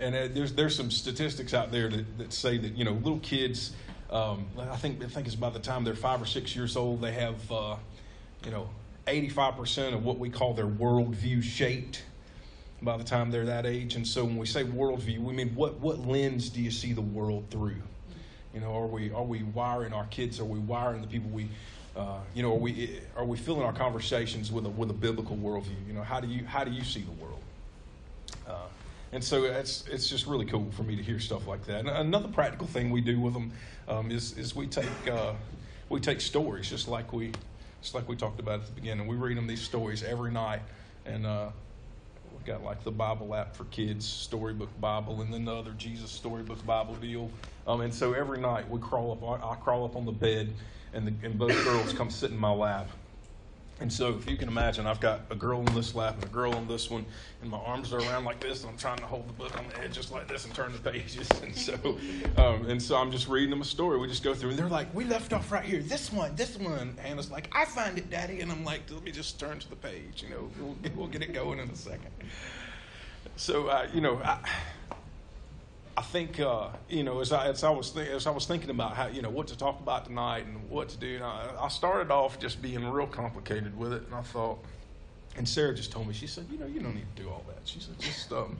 And 0.00 0.14
uh, 0.14 0.28
there's 0.32 0.52
there's 0.54 0.76
some 0.76 0.90
statistics 0.90 1.54
out 1.54 1.72
there 1.72 1.88
that, 1.88 2.18
that 2.18 2.32
say 2.32 2.58
that 2.58 2.76
you 2.76 2.84
know 2.84 2.92
little 2.92 3.20
kids, 3.20 3.72
um, 4.10 4.46
I 4.58 4.76
think 4.76 5.02
I 5.04 5.08
think 5.08 5.26
it's 5.26 5.36
by 5.36 5.50
the 5.50 5.58
time 5.58 5.84
they're 5.84 5.94
five 5.94 6.22
or 6.22 6.26
six 6.26 6.56
years 6.56 6.76
old, 6.76 7.00
they 7.00 7.12
have, 7.12 7.52
uh, 7.52 7.76
you 8.44 8.50
know, 8.50 8.70
85% 9.06 9.94
of 9.94 10.04
what 10.04 10.18
we 10.18 10.30
call 10.30 10.54
their 10.54 10.66
worldview 10.66 11.42
shaped 11.42 12.02
by 12.82 12.96
the 12.96 13.04
time 13.04 13.30
they're 13.30 13.46
that 13.46 13.66
age. 13.66 13.96
And 13.96 14.06
so 14.06 14.24
when 14.24 14.36
we 14.36 14.46
say 14.46 14.64
worldview, 14.64 15.18
we 15.18 15.32
mean 15.32 15.54
what, 15.54 15.78
what 15.80 16.06
lens 16.06 16.48
do 16.48 16.60
you 16.60 16.70
see 16.70 16.92
the 16.92 17.02
world 17.02 17.44
through? 17.50 17.76
You 18.54 18.60
know, 18.60 18.74
are 18.74 18.86
we 18.86 19.12
are 19.12 19.24
we 19.24 19.42
wiring 19.42 19.92
our 19.92 20.06
kids? 20.06 20.40
Are 20.40 20.44
we 20.44 20.58
wiring 20.58 21.02
the 21.02 21.06
people 21.06 21.28
we, 21.30 21.48
uh, 21.96 22.18
you 22.34 22.42
know, 22.42 22.52
are 22.54 22.58
we 22.58 23.00
are 23.16 23.24
we 23.24 23.36
filling 23.36 23.62
our 23.62 23.72
conversations 23.72 24.50
with 24.50 24.64
a 24.64 24.70
with 24.70 24.90
a 24.90 24.94
biblical 24.94 25.36
worldview? 25.36 25.86
You 25.86 25.92
know, 25.92 26.02
how 26.02 26.20
do 26.20 26.28
you 26.28 26.44
how 26.44 26.64
do 26.64 26.70
you 26.70 26.82
see 26.82 27.02
the 27.02 27.12
world? 27.22 27.40
Uh, 28.48 28.66
and 29.12 29.22
so 29.22 29.44
it's 29.44 29.86
it's 29.88 30.08
just 30.08 30.26
really 30.26 30.44
cool 30.44 30.70
for 30.72 30.82
me 30.82 30.96
to 30.96 31.02
hear 31.02 31.18
stuff 31.18 31.46
like 31.46 31.64
that. 31.66 31.80
And 31.80 31.88
another 31.88 32.28
practical 32.28 32.66
thing 32.66 32.90
we 32.90 33.00
do 33.00 33.20
with 33.20 33.34
them 33.34 33.52
um, 33.88 34.10
is 34.10 34.36
is 34.36 34.54
we 34.54 34.66
take 34.66 35.08
uh, 35.10 35.32
we 35.88 36.00
take 36.00 36.20
stories 36.20 36.68
just 36.68 36.88
like 36.88 37.12
we 37.12 37.32
just 37.80 37.94
like 37.94 38.08
we 38.08 38.16
talked 38.16 38.40
about 38.40 38.60
at 38.60 38.66
the 38.66 38.72
beginning. 38.72 39.06
We 39.06 39.16
read 39.16 39.36
them 39.36 39.46
these 39.46 39.62
stories 39.62 40.02
every 40.02 40.30
night, 40.30 40.60
and 41.06 41.26
uh, 41.26 41.50
we've 42.32 42.44
got 42.44 42.62
like 42.62 42.84
the 42.84 42.90
Bible 42.90 43.34
app 43.34 43.56
for 43.56 43.64
kids, 43.66 44.06
Storybook 44.06 44.78
Bible, 44.80 45.22
and 45.22 45.32
then 45.32 45.44
the 45.44 45.54
other 45.54 45.72
Jesus 45.72 46.10
Storybook 46.10 46.64
Bible 46.66 46.94
deal. 46.96 47.30
Um, 47.66 47.80
and 47.80 47.94
so 47.94 48.12
every 48.12 48.40
night 48.40 48.68
we 48.68 48.80
crawl 48.80 49.12
up, 49.12 49.44
I 49.44 49.54
crawl 49.56 49.84
up 49.84 49.96
on 49.96 50.04
the 50.04 50.12
bed, 50.12 50.52
and 50.92 51.06
the, 51.06 51.26
and 51.26 51.38
both 51.38 51.64
girls 51.64 51.92
come 51.92 52.10
sit 52.10 52.30
in 52.30 52.38
my 52.38 52.52
lap. 52.52 52.90
And 53.80 53.92
so, 53.92 54.08
if 54.16 54.28
you 54.28 54.36
can 54.36 54.48
imagine, 54.48 54.86
I've 54.86 54.98
got 54.98 55.20
a 55.30 55.36
girl 55.36 55.60
on 55.60 55.74
this 55.74 55.94
lap 55.94 56.14
and 56.14 56.24
a 56.24 56.28
girl 56.28 56.52
on 56.54 56.66
this 56.66 56.90
one, 56.90 57.06
and 57.42 57.50
my 57.50 57.58
arms 57.58 57.92
are 57.92 57.98
around 57.98 58.24
like 58.24 58.40
this, 58.40 58.62
and 58.62 58.70
I'm 58.72 58.76
trying 58.76 58.98
to 58.98 59.06
hold 59.06 59.28
the 59.28 59.32
book 59.32 59.56
on 59.56 59.66
the 59.68 59.78
edge 59.80 59.94
just 59.94 60.10
like 60.10 60.26
this 60.26 60.44
and 60.44 60.54
turn 60.54 60.72
the 60.72 60.90
pages. 60.90 61.28
And 61.42 61.54
so, 61.54 61.74
um, 62.36 62.68
and 62.68 62.82
so 62.82 62.96
I'm 62.96 63.12
just 63.12 63.28
reading 63.28 63.50
them 63.50 63.60
a 63.60 63.64
story. 63.64 63.98
We 63.98 64.08
just 64.08 64.24
go 64.24 64.34
through, 64.34 64.50
and 64.50 64.58
they're 64.58 64.68
like, 64.68 64.92
"We 64.94 65.04
left 65.04 65.32
off 65.32 65.52
right 65.52 65.64
here. 65.64 65.80
This 65.80 66.12
one, 66.12 66.34
this 66.34 66.58
one." 66.58 66.96
Hannah's 67.00 67.30
like, 67.30 67.48
"I 67.52 67.64
find 67.64 67.96
it, 67.96 68.10
Daddy," 68.10 68.40
and 68.40 68.50
I'm 68.50 68.64
like, 68.64 68.82
"Let 68.90 69.04
me 69.04 69.12
just 69.12 69.38
turn 69.38 69.60
to 69.60 69.70
the 69.70 69.76
page. 69.76 70.24
You 70.24 70.30
know, 70.30 70.50
we'll 70.58 70.76
we'll 70.96 71.06
get 71.06 71.22
it 71.22 71.32
going 71.32 71.60
in 71.60 71.70
a 71.70 71.76
second. 71.76 72.10
So, 73.36 73.68
uh, 73.68 73.86
you 73.94 74.00
know, 74.00 74.20
I, 74.24 74.40
I 75.98 76.00
think 76.00 76.38
uh, 76.38 76.68
you 76.88 77.02
know 77.02 77.20
as 77.20 77.32
I 77.32 77.48
as 77.48 77.64
I 77.64 77.70
was 77.70 77.90
th- 77.90 78.08
as 78.08 78.28
I 78.28 78.30
was 78.30 78.46
thinking 78.46 78.70
about 78.70 78.94
how 78.94 79.08
you 79.08 79.20
know 79.20 79.30
what 79.30 79.48
to 79.48 79.58
talk 79.58 79.80
about 79.80 80.04
tonight 80.04 80.46
and 80.46 80.70
what 80.70 80.90
to 80.90 80.96
do, 80.96 81.18
I, 81.20 81.64
I 81.64 81.66
started 81.66 82.12
off 82.12 82.38
just 82.38 82.62
being 82.62 82.88
real 82.88 83.08
complicated 83.08 83.76
with 83.76 83.92
it, 83.92 84.04
and 84.04 84.14
I 84.14 84.22
thought, 84.22 84.60
and 85.36 85.48
Sarah 85.48 85.74
just 85.74 85.90
told 85.90 86.06
me 86.06 86.14
she 86.14 86.28
said, 86.28 86.46
you 86.52 86.56
know, 86.56 86.66
you 86.66 86.78
don't 86.78 86.94
need 86.94 87.16
to 87.16 87.22
do 87.24 87.28
all 87.28 87.44
that. 87.48 87.58
She 87.64 87.80
said, 87.80 87.98
just 87.98 88.32
um, 88.32 88.58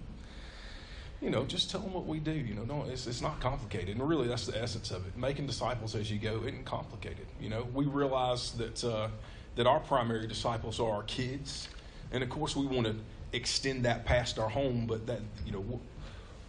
you 1.23 1.31
know, 1.31 1.45
just 1.45 1.71
tell 1.71 1.81
them 1.81 1.93
what 1.93 2.07
we 2.07 2.19
do. 2.19 2.33
You 2.33 2.55
know, 2.55 2.65
no, 2.65 2.87
it's 2.91 3.07
it's 3.07 3.23
not 3.23 3.41
complicated, 3.41 3.91
and 3.91 4.09
really 4.09 4.27
that's 4.27 4.47
the 4.47 4.61
essence 4.61 4.91
of 4.91 5.07
it. 5.07 5.17
Making 5.17 5.47
disciples 5.47 5.95
as 5.95 6.11
you 6.11 6.19
go 6.19 6.41
isn't 6.41 6.65
complicated. 6.65 7.27
You 7.41 7.51
know, 7.51 7.69
we 7.73 7.85
realize 7.85 8.51
that 8.55 8.83
uh, 8.83 9.11
that 9.55 9.69
our 9.69 9.79
primary 9.79 10.27
disciples 10.27 10.81
are 10.81 10.91
our 10.91 11.03
kids, 11.05 11.69
and 12.11 12.25
of 12.25 12.31
course 12.31 12.57
we 12.57 12.67
want 12.67 12.89
to 12.89 12.97
extend 13.33 13.85
that 13.85 14.05
past 14.07 14.41
our 14.41 14.49
home, 14.49 14.87
but 14.89 15.07
that 15.07 15.21
you 15.47 15.53
know. 15.53 15.81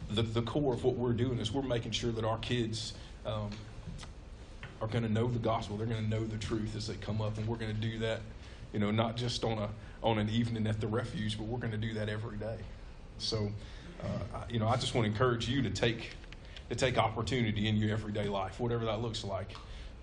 The, 0.09 0.23
the 0.23 0.41
core 0.41 0.73
of 0.73 0.83
what 0.83 0.95
we're 0.95 1.13
doing 1.13 1.39
is 1.39 1.51
we're 1.51 1.61
making 1.61 1.91
sure 1.91 2.11
that 2.11 2.25
our 2.25 2.37
kids 2.39 2.93
um, 3.25 3.49
are 4.81 4.87
going 4.87 5.03
to 5.03 5.11
know 5.11 5.27
the 5.27 5.39
gospel. 5.39 5.77
They're 5.77 5.87
going 5.87 6.03
to 6.03 6.09
know 6.09 6.25
the 6.25 6.37
truth 6.37 6.75
as 6.75 6.87
they 6.87 6.95
come 6.95 7.21
up, 7.21 7.37
and 7.37 7.47
we're 7.47 7.57
going 7.57 7.73
to 7.73 7.81
do 7.81 7.99
that, 7.99 8.21
you 8.73 8.79
know, 8.79 8.91
not 8.91 9.15
just 9.15 9.43
on 9.43 9.57
a 9.57 9.69
on 10.01 10.17
an 10.17 10.29
evening 10.29 10.65
at 10.65 10.79
the 10.79 10.87
refuge, 10.87 11.37
but 11.37 11.45
we're 11.45 11.59
going 11.59 11.71
to 11.71 11.77
do 11.77 11.93
that 11.93 12.07
every 12.07 12.37
day. 12.37 12.55
So, 13.17 13.51
uh, 14.01 14.37
I, 14.37 14.43
you 14.49 14.57
know, 14.57 14.67
I 14.67 14.77
just 14.77 14.95
want 14.95 15.05
to 15.05 15.11
encourage 15.11 15.49
you 15.49 15.61
to 15.61 15.69
take 15.69 16.11
to 16.69 16.75
take 16.75 16.97
opportunity 16.97 17.67
in 17.67 17.75
your 17.75 17.91
everyday 17.91 18.29
life, 18.29 18.59
whatever 18.59 18.85
that 18.85 19.01
looks 19.01 19.23
like, 19.23 19.55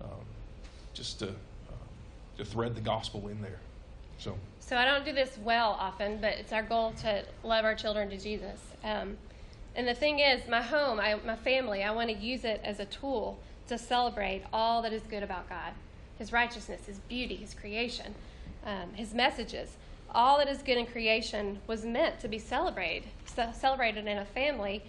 um, 0.02 0.10
just 0.94 1.20
to 1.20 1.28
uh, 1.28 1.86
to 2.38 2.44
thread 2.44 2.74
the 2.74 2.80
gospel 2.80 3.28
in 3.28 3.40
there. 3.40 3.60
So. 4.18 4.36
So 4.60 4.76
I 4.76 4.84
don't 4.84 5.04
do 5.04 5.12
this 5.12 5.38
well 5.44 5.76
often, 5.78 6.18
but 6.20 6.32
it's 6.32 6.52
our 6.52 6.64
goal 6.64 6.92
to 7.02 7.24
love 7.44 7.64
our 7.64 7.76
children 7.76 8.10
to 8.10 8.18
Jesus. 8.18 8.60
Um, 8.82 9.16
and 9.76 9.86
the 9.86 9.94
thing 9.94 10.18
is, 10.18 10.48
my 10.48 10.62
home, 10.62 10.98
I, 10.98 11.16
my 11.24 11.36
family, 11.36 11.84
I 11.84 11.90
want 11.92 12.08
to 12.08 12.16
use 12.16 12.44
it 12.44 12.60
as 12.64 12.80
a 12.80 12.86
tool 12.86 13.38
to 13.68 13.76
celebrate 13.76 14.42
all 14.52 14.80
that 14.82 14.92
is 14.92 15.02
good 15.02 15.22
about 15.22 15.48
God 15.48 15.72
His 16.18 16.32
righteousness, 16.32 16.86
His 16.86 16.98
beauty, 17.00 17.36
His 17.36 17.54
creation, 17.54 18.14
um, 18.64 18.94
His 18.94 19.12
messages. 19.12 19.76
All 20.14 20.38
that 20.38 20.48
is 20.48 20.62
good 20.62 20.78
in 20.78 20.86
creation 20.86 21.58
was 21.66 21.84
meant 21.84 22.20
to 22.20 22.28
be 22.28 22.38
celebrated, 22.38 23.08
ce- 23.26 23.54
celebrated 23.54 24.06
in 24.06 24.18
a 24.18 24.24
family, 24.24 24.82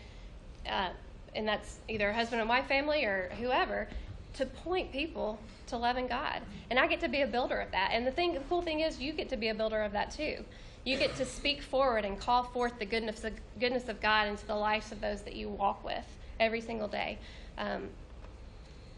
uh, 0.70 0.89
and 1.36 1.48
that's 1.48 1.79
either 1.89 2.10
a 2.10 2.13
husband 2.13 2.39
and 2.39 2.50
wife 2.50 2.67
family 2.67 3.03
or 3.03 3.29
whoever, 3.39 3.89
to 4.36 4.46
point 4.46 4.94
people 4.94 5.38
to 5.67 5.75
loving 5.75 6.08
God. 6.08 6.41
And 6.70 6.79
I 6.79 6.88
get 6.88 7.01
to 7.01 7.10
be 7.10 7.22
a 7.22 7.27
builder 7.27 7.60
of 7.60 7.72
that. 7.72 7.89
And 7.91 8.08
the 8.08 8.12
thing, 8.12 8.34
the 8.34 8.39
cool 8.41 8.62
thing 8.62 8.79
is, 8.79 9.00
you 9.01 9.12
get 9.12 9.27
to 9.29 9.38
be 9.38 9.50
a 9.50 9.56
builder 9.56 9.82
of 9.82 9.91
that 9.91 10.12
too. 10.12 10.46
You 10.88 10.96
get 10.96 11.17
to 11.17 11.25
speak 11.25 11.62
forward 11.62 12.06
and 12.06 12.17
call 12.17 12.44
forth 12.44 12.79
the 12.79 12.86
goodness 12.86 13.25
of, 13.25 13.34
goodness 13.60 13.89
of 13.89 14.00
God 14.00 14.29
into 14.29 14.48
the 14.48 14.56
lives 14.56 14.94
of 14.94 15.01
those 15.01 15.22
that 15.24 15.36
you 15.36 15.50
walk 15.50 15.84
with 15.84 16.06
every 16.39 16.62
single 16.62 16.88
day. 16.88 17.17
Um, 17.58 17.89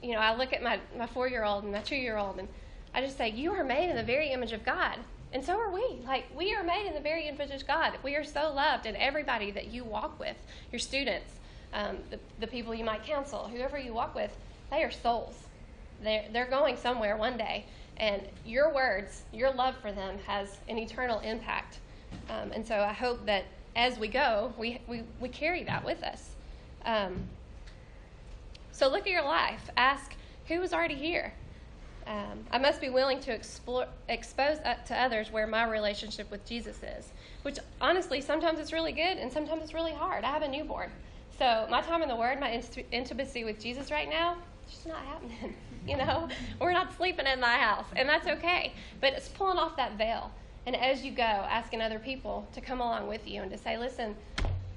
you 0.03 0.13
know, 0.13 0.19
I 0.19 0.35
look 0.35 0.53
at 0.53 0.61
my, 0.61 0.79
my 0.95 1.07
four 1.07 1.27
year 1.27 1.43
old 1.43 1.63
and 1.63 1.73
my 1.73 1.79
two 1.79 1.95
year 1.95 2.15
old, 2.15 2.37
and 2.37 2.47
I 2.93 3.01
just 3.01 3.17
say, 3.17 3.29
You 3.29 3.53
are 3.53 3.63
made 3.63 3.89
in 3.89 3.95
the 3.95 4.03
very 4.03 4.29
image 4.31 4.51
of 4.51 4.63
God. 4.63 4.99
And 5.33 5.43
so 5.43 5.59
are 5.59 5.71
we. 5.71 5.97
Like, 6.05 6.25
we 6.37 6.53
are 6.53 6.63
made 6.63 6.85
in 6.85 6.93
the 6.93 6.99
very 6.99 7.27
image 7.27 7.49
of 7.49 7.65
God. 7.65 7.93
We 8.03 8.15
are 8.15 8.23
so 8.23 8.53
loved, 8.53 8.85
and 8.85 8.95
everybody 8.95 9.49
that 9.49 9.69
you 9.69 9.83
walk 9.83 10.19
with, 10.19 10.37
your 10.71 10.79
students, 10.79 11.31
um, 11.73 11.97
the, 12.11 12.19
the 12.39 12.45
people 12.45 12.75
you 12.75 12.85
might 12.85 13.03
counsel, 13.03 13.47
whoever 13.47 13.79
you 13.79 13.95
walk 13.95 14.13
with, 14.13 14.37
they 14.69 14.83
are 14.83 14.91
souls. 14.91 15.33
They're, 16.03 16.25
they're 16.31 16.49
going 16.49 16.77
somewhere 16.77 17.17
one 17.17 17.35
day. 17.35 17.65
And 17.99 18.21
your 18.45 18.73
words, 18.73 19.23
your 19.33 19.51
love 19.51 19.75
for 19.81 19.91
them 19.91 20.17
has 20.25 20.57
an 20.67 20.77
eternal 20.77 21.19
impact. 21.19 21.79
Um, 22.29 22.51
and 22.53 22.65
so 22.65 22.79
I 22.79 22.93
hope 22.93 23.25
that 23.25 23.45
as 23.75 23.99
we 23.99 24.07
go, 24.07 24.53
we, 24.57 24.81
we, 24.87 25.03
we 25.19 25.29
carry 25.29 25.63
that 25.63 25.83
with 25.83 26.01
us. 26.03 26.29
Um, 26.85 27.23
so 28.71 28.87
look 28.87 29.01
at 29.01 29.11
your 29.11 29.23
life. 29.23 29.69
Ask 29.75 30.15
who 30.47 30.61
is 30.61 30.73
already 30.73 30.95
here. 30.95 31.33
Um, 32.07 32.45
I 32.51 32.57
must 32.57 32.81
be 32.81 32.89
willing 32.89 33.19
to 33.21 33.33
explore, 33.33 33.85
expose 34.07 34.57
to 34.87 34.99
others 34.99 35.31
where 35.31 35.45
my 35.45 35.69
relationship 35.69 36.31
with 36.31 36.45
Jesus 36.45 36.81
is. 36.81 37.11
Which 37.43 37.59
honestly, 37.79 38.21
sometimes 38.21 38.59
it's 38.59 38.73
really 38.73 38.91
good 38.93 39.17
and 39.17 39.31
sometimes 39.31 39.61
it's 39.61 39.73
really 39.73 39.93
hard. 39.93 40.23
I 40.23 40.31
have 40.31 40.41
a 40.41 40.47
newborn. 40.47 40.89
So 41.37 41.67
my 41.69 41.81
time 41.81 42.01
in 42.01 42.09
the 42.09 42.15
Word, 42.15 42.39
my 42.39 42.49
int- 42.49 42.85
intimacy 42.91 43.43
with 43.43 43.59
Jesus 43.61 43.91
right 43.91 44.09
now, 44.09 44.37
it's 44.69 44.83
just 44.83 44.87
not 44.87 45.03
happening. 45.03 45.55
you 45.87 45.97
know, 45.97 46.29
we're 46.61 46.71
not 46.71 46.95
sleeping 46.95 47.25
in 47.25 47.39
my 47.39 47.57
house, 47.57 47.85
and 47.95 48.07
that's 48.07 48.27
okay. 48.27 48.73
But 49.01 49.13
it's 49.13 49.27
pulling 49.27 49.57
off 49.57 49.75
that 49.77 49.97
veil. 49.97 50.31
And 50.65 50.75
as 50.75 51.03
you 51.03 51.11
go, 51.11 51.23
asking 51.23 51.81
other 51.81 51.99
people 51.99 52.47
to 52.53 52.61
come 52.61 52.79
along 52.79 53.07
with 53.07 53.27
you 53.27 53.41
and 53.41 53.49
to 53.51 53.57
say, 53.57 53.77
listen, 53.77 54.15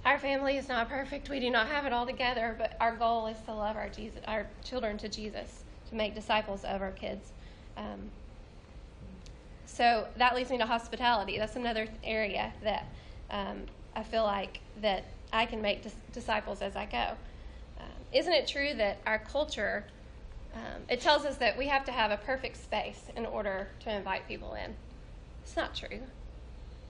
our 0.05 0.19
family 0.19 0.57
is 0.57 0.69
not 0.69 0.89
perfect. 0.89 1.29
We 1.29 1.41
do 1.41 1.51
not 1.51 1.69
have 1.69 1.85
it 1.85 1.93
all 1.93 2.07
together, 2.07 2.55
but 2.57 2.77
our 2.81 2.97
goal 2.97 3.27
is 3.27 3.37
to 3.47 3.53
love 3.53 3.77
our 3.77 3.89
Jesus, 3.89 4.21
our 4.27 4.47
children 4.65 4.97
to 4.99 5.09
Jesus, 5.09 5.65
to 5.91 5.95
make 5.95 6.15
disciples 6.15 6.65
of 6.65 6.81
our 6.81 6.93
kids. 6.93 7.33
Um, 7.77 8.11
so 9.67 10.07
that 10.17 10.35
leads 10.35 10.51
me 10.51 10.59
to 10.59 10.67
hospitality. 10.67 11.39
That's 11.39 11.57
another 11.57 11.89
area 12.03 12.53
that 12.63 12.87
um, 13.31 13.63
I 13.95 14.03
feel 14.03 14.25
like 14.25 14.61
that 14.81 15.05
I 15.33 15.47
can 15.47 15.61
make 15.61 15.83
dis- 15.83 15.95
disciples 16.13 16.63
as 16.63 16.77
I 16.77 16.87
go. 16.87 17.17
Isn't 18.12 18.33
it 18.33 18.47
true 18.47 18.75
that 18.75 18.99
our 19.07 19.19
culture 19.19 19.85
um, 20.54 20.83
it 20.88 21.00
tells 21.00 21.25
us 21.25 21.37
that 21.37 21.57
we 21.57 21.66
have 21.69 21.85
to 21.87 21.92
have 21.92 22.11
a 22.11 22.19
perfect 22.19 22.62
space 22.62 23.04
in 23.16 23.25
order 23.25 23.69
to 23.81 23.95
invite 23.95 24.28
people 24.28 24.54
in? 24.54 24.75
It's 25.42 25.57
not 25.57 25.75
true. 25.75 26.00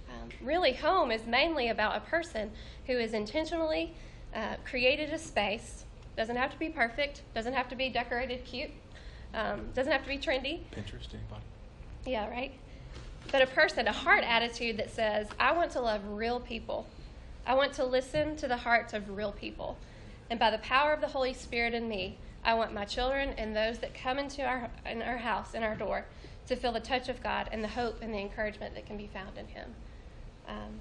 Um, 0.09 0.29
really, 0.43 0.73
home 0.73 1.11
is 1.11 1.27
mainly 1.27 1.69
about 1.69 1.97
a 1.97 2.01
person 2.01 2.51
who 2.87 2.99
has 2.99 3.15
intentionally 3.15 3.95
uh, 4.35 4.57
created 4.65 5.11
a 5.11 5.19
space. 5.19 5.85
Doesn't 6.17 6.37
have 6.37 6.51
to 6.51 6.59
be 6.59 6.69
perfect. 6.69 7.23
Doesn't 7.35 7.53
have 7.53 7.69
to 7.69 7.77
be 7.77 7.89
decorated 7.89 8.45
cute. 8.45 8.71
Um, 9.33 9.71
doesn't 9.75 9.93
have 9.93 10.03
to 10.03 10.09
be 10.09 10.19
trendy. 10.19 10.61
Pinterest, 10.75 11.09
anybody? 11.15 11.43
Yeah, 12.05 12.29
right? 12.29 12.53
But 13.31 13.43
a 13.43 13.47
person, 13.47 13.87
a 13.87 13.93
heart 13.93 14.25
attitude 14.25 14.77
that 14.79 14.91
says, 14.91 15.29
I 15.39 15.53
want 15.53 15.71
to 15.73 15.81
love 15.81 16.01
real 16.09 16.41
people. 16.41 16.87
I 17.47 17.55
want 17.55 17.73
to 17.75 17.85
listen 17.85 18.37
to 18.37 18.49
the 18.49 18.57
hearts 18.57 18.93
of 18.93 19.09
real 19.09 19.33
people. 19.33 19.79
And 20.33 20.39
by 20.39 20.51
the 20.51 20.57
power 20.57 20.95
of 20.95 21.03
the 21.03 21.09
Holy 21.09 21.35
Spirit 21.35 21.75
in 21.75 21.91
me, 21.91 22.17
I 22.43 22.55
want 22.55 22.73
my 22.73 22.87
children 22.87 23.35
and 23.37 23.55
those 23.55 23.81
that 23.81 23.93
come 23.93 24.19
into 24.19 24.43
our, 24.43 24.71
in 24.91 25.03
our 25.03 25.19
house, 25.19 25.53
in 25.53 25.63
our 25.63 25.75
door, 25.75 26.07
to 26.47 26.57
feel 26.57 26.73
the 26.73 26.81
touch 26.81 27.11
of 27.11 27.23
God 27.23 27.51
and 27.53 27.63
the 27.63 27.69
hope 27.69 28.01
and 28.01 28.15
the 28.15 28.19
encouragement 28.19 28.75
that 28.75 28.87
can 28.87 28.97
be 28.97 29.07
found 29.07 29.37
in 29.37 29.47
Him. 29.49 29.75
Um, 30.49 30.81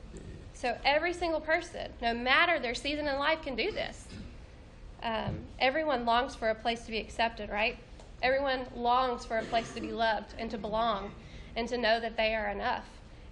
so 0.53 0.77
every 0.85 1.11
single 1.11 1.41
person, 1.41 1.91
no 2.01 2.13
matter 2.13 2.59
their 2.59 2.73
season 2.73 3.09
in 3.09 3.19
life, 3.19 3.41
can 3.41 3.57
do 3.57 3.73
this. 3.73 4.07
Um, 5.03 5.39
everyone 5.59 6.05
longs 6.05 6.33
for 6.33 6.47
a 6.47 6.55
place 6.55 6.85
to 6.85 6.91
be 6.91 6.99
accepted, 6.99 7.49
right? 7.49 7.77
Everyone 8.23 8.67
longs 8.73 9.25
for 9.25 9.37
a 9.37 9.43
place 9.43 9.73
to 9.73 9.81
be 9.81 9.91
loved 9.91 10.33
and 10.39 10.49
to 10.49 10.57
belong 10.57 11.11
and 11.57 11.67
to 11.67 11.77
know 11.77 11.99
that 11.99 12.15
they 12.15 12.35
are 12.35 12.47
enough. 12.47 12.85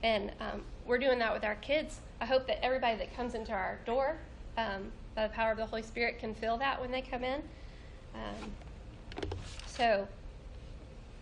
And 0.03 0.33
um, 0.41 0.63
we're 0.85 0.99
doing 0.99 1.19
that 1.19 1.33
with 1.33 1.45
our 1.45 1.55
kids. 1.55 2.01
I 2.19 2.25
hope 2.25 2.45
that 2.47 2.61
everybody 2.61 2.97
that 2.97 3.15
comes 3.15 3.35
into 3.35 3.53
our 3.53 3.79
door, 3.85 4.17
um, 4.57 4.91
the 5.15 5.29
power 5.29 5.51
of 5.51 5.57
the 5.57 5.65
Holy 5.65 5.81
Spirit, 5.81 6.19
can 6.19 6.33
fill 6.33 6.57
that 6.57 6.79
when 6.79 6.91
they 6.91 7.01
come 7.01 7.23
in. 7.23 7.41
Um, 8.15 9.25
so, 9.67 10.07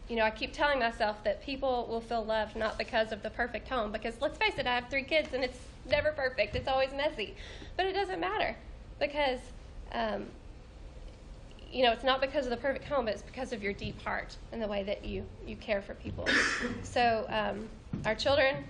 you 0.08 0.15
know, 0.15 0.24
I 0.24 0.29
keep 0.29 0.53
telling 0.53 0.79
myself 0.79 1.24
that 1.24 1.44
people 1.44 1.88
will 1.89 2.01
feel 2.01 2.24
loved 2.24 2.56
not 2.56 2.77
because 2.77 3.12
of 3.12 3.24
the 3.24 3.29
perfect 3.29 3.67
home, 3.67 3.91
because 3.91 4.15
let's 4.22 4.38
face 4.38 4.58
it, 4.58 4.67
I 4.67 4.75
have 4.75 4.89
three 4.89 5.03
kids 5.03 5.29
and 5.34 5.44
it's 5.44 5.60
never 5.89 6.12
perfect, 6.12 6.56
it's 6.56 6.67
always 6.67 6.91
messy. 6.94 7.36
But 7.75 7.86
it 7.86 7.94
doesn't 7.94 8.20
matter 8.20 8.56
because, 9.00 9.39
um, 9.91 10.27
you 11.72 11.83
know, 11.83 11.92
it's 11.92 12.03
not 12.03 12.22
because 12.22 12.46
of 12.46 12.51
the 12.51 12.57
perfect 12.57 12.85
home, 12.85 13.05
but 13.05 13.14
it's 13.14 13.24
because 13.24 13.51
of 13.51 13.62
your 13.62 13.74
deep 13.74 14.01
heart 14.01 14.38
and 14.51 14.62
the 14.62 14.68
way 14.68 14.83
that 14.83 15.03
you, 15.05 15.25
you 15.46 15.55
care 15.55 15.81
for 15.81 15.94
people. 15.96 16.27
So, 16.83 17.25
um, 17.29 17.70
our 18.05 18.16
children, 18.16 18.64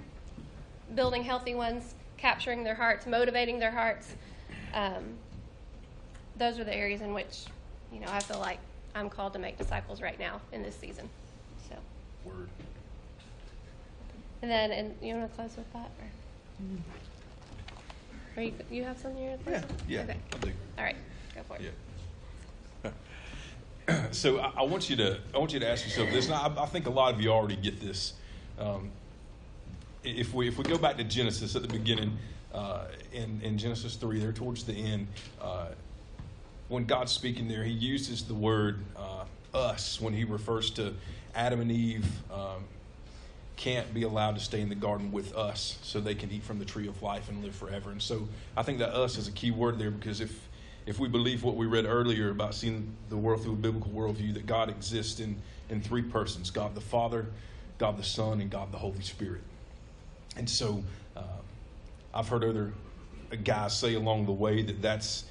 building 0.96 1.24
healthy 1.24 1.56
ones, 1.56 1.94
capturing 2.18 2.63
their 2.63 2.76
hearts, 2.76 3.06
motivating 3.06 3.60
their 3.60 3.72
hearts, 3.72 4.15
um, 4.78 5.04
those 6.38 6.60
are 6.60 6.63
the 6.63 6.74
areas 6.74 7.02
in 7.02 7.13
which, 7.13 7.46
you 7.92 8.00
know, 8.00 8.08
I 8.10 8.20
feel 8.20 8.40
like 8.40 8.60
I'm 8.94 9.10
called 9.10 9.34
to 9.34 9.40
make 9.40 9.58
disciples 9.58 10.02
right 10.02 10.20
now 10.20 10.40
in 10.52 10.62
this 10.62 10.76
season. 10.76 11.10
So, 11.68 11.76
Word. 12.24 12.48
and 14.44 14.52
then, 14.52 14.72
and 14.72 14.96
you 15.02 15.16
want 15.16 15.30
to 15.30 15.36
close 15.36 15.58
with 15.58 15.72
that, 15.74 15.90
or, 16.00 16.08
or 18.38 18.44
you, 18.44 18.54
you 18.70 18.84
have 18.84 19.00
something 19.00 19.22
you 19.22 19.30
want 19.30 19.46
to 19.46 19.52
close 19.52 19.63
with? 19.63 19.84
Yeah, 19.90 20.02
Okay. 20.02 20.18
All 20.78 20.84
right, 20.84 20.96
go 21.34 21.42
for 21.42 21.56
it. 21.56 21.62
Yeah. 21.63 22.92
so 24.12 24.40
I, 24.40 24.52
I 24.58 24.63
want 24.63 24.90
you 24.90 24.96
to 24.98 25.18
I 25.34 25.38
want 25.40 25.54
you 25.54 25.60
to 25.60 25.68
ask 25.68 25.86
yourself 25.86 26.12
this. 26.12 26.26
And 26.26 26.36
I, 26.36 26.63
I 26.63 26.66
think 26.68 26.86
a 26.86 26.92
lot 26.92 27.13
of 27.13 27.22
you 27.22 27.32
already 27.32 27.56
get 27.56 27.80
this. 27.80 28.13
Um, 28.60 28.92
if 30.04 30.34
we 30.34 30.48
if 30.48 30.58
we 30.58 30.63
go 30.66 30.78
back 30.78 30.98
to 30.98 31.04
Genesis 31.04 31.56
at 31.56 31.63
the 31.63 31.68
beginning, 31.68 32.18
uh, 32.54 32.86
in 33.12 33.42
in 33.44 33.58
Genesis 33.58 33.96
three, 33.96 34.20
there 34.20 34.32
towards 34.32 34.64
the 34.64 34.74
end, 34.74 35.08
uh, 35.42 35.68
when 36.68 36.86
God's 36.86 37.12
speaking 37.12 37.48
there, 37.48 37.64
He 37.64 37.72
uses 37.72 38.24
the 38.24 38.34
word 38.34 38.80
uh, 38.96 39.26
"us" 39.54 40.02
when 40.02 40.14
He 40.14 40.24
refers 40.24 40.70
to 40.72 40.94
Adam 41.36 41.62
and 41.62 41.72
Eve. 41.72 42.08
Um, 42.32 42.64
can't 43.56 43.92
be 43.92 44.04
allowed 44.04 44.36
to 44.36 44.40
stay 44.40 44.62
in 44.62 44.70
the 44.70 44.76
garden 44.76 45.12
with 45.12 45.36
us 45.36 45.80
so 45.82 46.00
they 46.00 46.14
can 46.14 46.30
eat 46.32 46.44
from 46.44 46.60
the 46.60 46.66
tree 46.66 46.88
of 46.88 47.02
life 47.02 47.28
and 47.28 47.44
live 47.44 47.56
forever. 47.56 47.90
And 47.90 48.00
so 48.00 48.28
I 48.56 48.62
think 48.62 48.78
that 48.78 48.90
us 48.90 49.18
is 49.18 49.28
a 49.28 49.32
key 49.32 49.50
word 49.50 49.80
there 49.80 49.90
because 49.90 50.22
if 50.22 50.48
if 50.88 51.00
we 51.00 51.10
believe 51.10 51.44
what 51.44 51.56
we 51.58 51.66
read 51.66 51.86
earlier 51.86 52.30
about 52.30 52.56
seeing 52.56 52.96
the 53.10 53.18
world 53.18 53.44
through 53.44 53.54
a 53.54 53.58
biblical 53.58 53.92
worldview, 53.92 54.34
that 54.36 54.46
God 54.46 54.70
exists 54.70 55.20
in, 55.20 55.36
in 55.70 55.82
three 55.82 56.02
persons 56.02 56.50
God 56.50 56.74
the 56.76 56.82
Father, 56.82 57.28
God 57.78 57.98
the 57.98 58.04
Son, 58.04 58.40
and 58.40 58.50
God 58.50 58.72
the 58.72 58.78
Holy 58.78 59.02
Spirit. 59.02 59.42
And 60.38 60.50
so 60.50 60.84
I've 62.18 62.28
heard 62.28 62.44
other 62.44 62.74
guys 63.44 63.78
say 63.78 63.94
along 63.94 64.26
the 64.26 64.32
way 64.32 64.64
that 64.64 64.82
that's, 64.82 65.26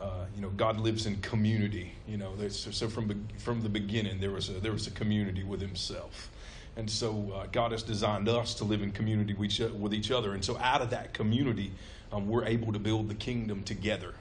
uh, 0.00 0.24
you 0.34 0.42
know, 0.42 0.50
God 0.50 0.80
lives 0.80 1.06
in 1.06 1.16
community. 1.20 1.92
You 2.08 2.16
know, 2.16 2.34
so, 2.48 2.88
from, 2.88 3.28
from 3.38 3.62
the 3.62 3.68
beginning, 3.68 4.20
there 4.20 4.32
was, 4.32 4.48
a, 4.48 4.54
there 4.54 4.72
was 4.72 4.88
a 4.88 4.90
community 4.90 5.44
with 5.44 5.60
Himself. 5.60 6.30
And 6.76 6.90
so 6.90 7.32
uh, 7.34 7.46
God 7.52 7.72
has 7.72 7.82
designed 7.82 8.28
us 8.28 8.54
to 8.54 8.64
live 8.64 8.82
in 8.82 8.90
community 8.92 9.34
with 9.34 9.92
each, 9.94 10.10
other. 10.10 10.32
And 10.32 10.44
so 10.44 10.56
out 10.58 10.80
of 10.80 10.90
that 10.90 11.12
community, 11.12 11.70
um, 12.10 12.26
we're 12.26 12.46
able 12.46 12.72
to 12.72 12.78
build 12.78 13.08
the 13.08 13.14
kingdom 13.14 13.62
together. 13.62 14.14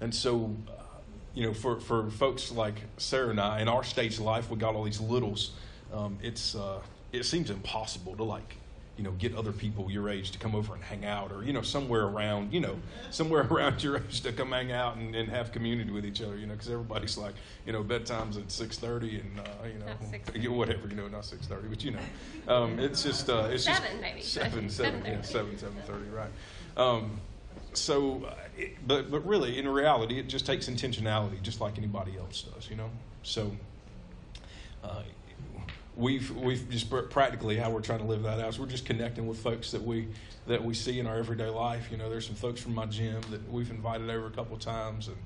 And 0.00 0.14
so, 0.14 0.54
uh, 0.68 0.72
you 1.32 1.46
know, 1.46 1.54
for, 1.54 1.80
for 1.80 2.10
folks 2.10 2.50
like 2.50 2.74
Sarah 2.96 3.30
and 3.30 3.40
I, 3.40 3.60
in 3.60 3.68
our 3.68 3.84
stage 3.84 4.18
life, 4.18 4.50
we 4.50 4.58
got 4.58 4.74
all 4.74 4.84
these 4.84 5.00
littles. 5.00 5.52
Um, 5.92 6.18
it's 6.22 6.54
uh, 6.54 6.80
it 7.12 7.24
seems 7.24 7.50
impossible 7.50 8.16
to 8.16 8.24
like, 8.24 8.56
you 9.02 9.08
know, 9.08 9.14
get 9.18 9.34
other 9.34 9.50
people 9.50 9.90
your 9.90 10.08
age 10.08 10.30
to 10.30 10.38
come 10.38 10.54
over 10.54 10.74
and 10.74 10.84
hang 10.84 11.04
out, 11.04 11.32
or 11.32 11.42
you 11.42 11.52
know, 11.52 11.60
somewhere 11.62 12.02
around, 12.04 12.52
you 12.52 12.60
know, 12.60 12.76
somewhere 13.10 13.42
around 13.50 13.82
your 13.82 13.96
age 13.96 14.20
to 14.20 14.32
come 14.32 14.52
hang 14.52 14.70
out 14.70 14.94
and, 14.96 15.16
and 15.16 15.28
have 15.28 15.50
community 15.50 15.90
with 15.90 16.06
each 16.06 16.22
other. 16.22 16.36
You 16.38 16.46
know, 16.46 16.52
because 16.52 16.68
everybody's 16.70 17.18
like, 17.18 17.34
you 17.66 17.72
know, 17.72 17.82
bedtime's 17.82 18.36
at 18.36 18.52
six 18.52 18.78
thirty, 18.78 19.18
and 19.18 19.40
uh, 19.40 19.42
you 19.66 19.80
know, 19.80 19.86
Not 19.86 20.00
6:30. 20.34 20.42
yeah, 20.44 20.50
whatever, 20.50 20.86
you 20.86 20.94
know, 20.94 21.08
not 21.08 21.24
six 21.24 21.48
thirty, 21.48 21.66
but 21.66 21.82
you 21.82 21.90
know, 21.90 21.98
um, 22.54 22.78
it's 22.78 23.02
just 23.02 23.28
uh, 23.28 23.48
it's 23.50 23.64
Seven, 23.64 23.82
just 23.90 24.00
maybe. 24.00 24.22
seven, 24.22 24.70
seven, 24.70 25.02
yeah, 25.04 25.16
7:30. 25.16 25.24
seven, 25.24 25.58
seven 25.58 25.82
thirty, 25.84 26.08
right. 26.10 26.30
Um, 26.76 27.18
so, 27.72 28.24
uh, 28.24 28.34
it, 28.56 28.86
but 28.86 29.10
but 29.10 29.26
really, 29.26 29.58
in 29.58 29.66
reality, 29.66 30.20
it 30.20 30.28
just 30.28 30.46
takes 30.46 30.68
intentionality, 30.68 31.42
just 31.42 31.60
like 31.60 31.76
anybody 31.76 32.16
else 32.16 32.42
does, 32.54 32.70
you 32.70 32.76
know. 32.76 32.90
So, 33.24 33.50
uh, 34.84 35.02
we've 35.96 36.30
we've 36.36 36.68
just 36.70 36.90
practically 37.10 37.56
how 37.56 37.70
we're 37.70 37.80
trying 37.80 38.00
to 38.00 38.04
live 38.04 38.22
that 38.22 38.40
out. 38.40 38.48
is 38.48 38.58
we're 38.58 38.66
just 38.66 38.86
connecting 38.86 39.26
with 39.26 39.38
folks 39.38 39.70
that 39.72 39.82
we 39.82 40.08
that 40.46 40.64
we 40.64 40.74
see 40.74 40.98
in 40.98 41.06
our 41.06 41.16
everyday 41.16 41.48
life. 41.48 41.88
You 41.90 41.96
know, 41.96 42.10
there's 42.10 42.26
some 42.26 42.34
folks 42.34 42.60
from 42.60 42.74
my 42.74 42.86
gym 42.86 43.20
that 43.30 43.50
we've 43.50 43.70
invited 43.70 44.08
over 44.10 44.26
a 44.26 44.30
couple 44.30 44.54
of 44.54 44.60
times, 44.60 45.08
and 45.08 45.16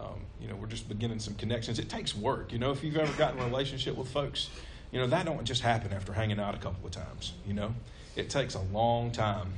um, 0.00 0.20
you 0.40 0.48
know, 0.48 0.56
we're 0.56 0.66
just 0.66 0.88
beginning 0.88 1.18
some 1.18 1.34
connections. 1.34 1.78
It 1.78 1.88
takes 1.88 2.14
work, 2.14 2.52
you 2.52 2.58
know. 2.58 2.70
If 2.70 2.82
you've 2.82 2.96
ever 2.96 3.12
gotten 3.16 3.40
a 3.40 3.44
relationship 3.44 3.96
with 3.96 4.08
folks, 4.08 4.50
you 4.92 5.00
know 5.00 5.06
that 5.06 5.24
don't 5.24 5.44
just 5.44 5.62
happen 5.62 5.92
after 5.92 6.12
hanging 6.12 6.40
out 6.40 6.54
a 6.54 6.58
couple 6.58 6.86
of 6.86 6.92
times. 6.92 7.32
You 7.46 7.54
know, 7.54 7.74
it 8.16 8.28
takes 8.30 8.54
a 8.54 8.62
long 8.72 9.10
time. 9.12 9.52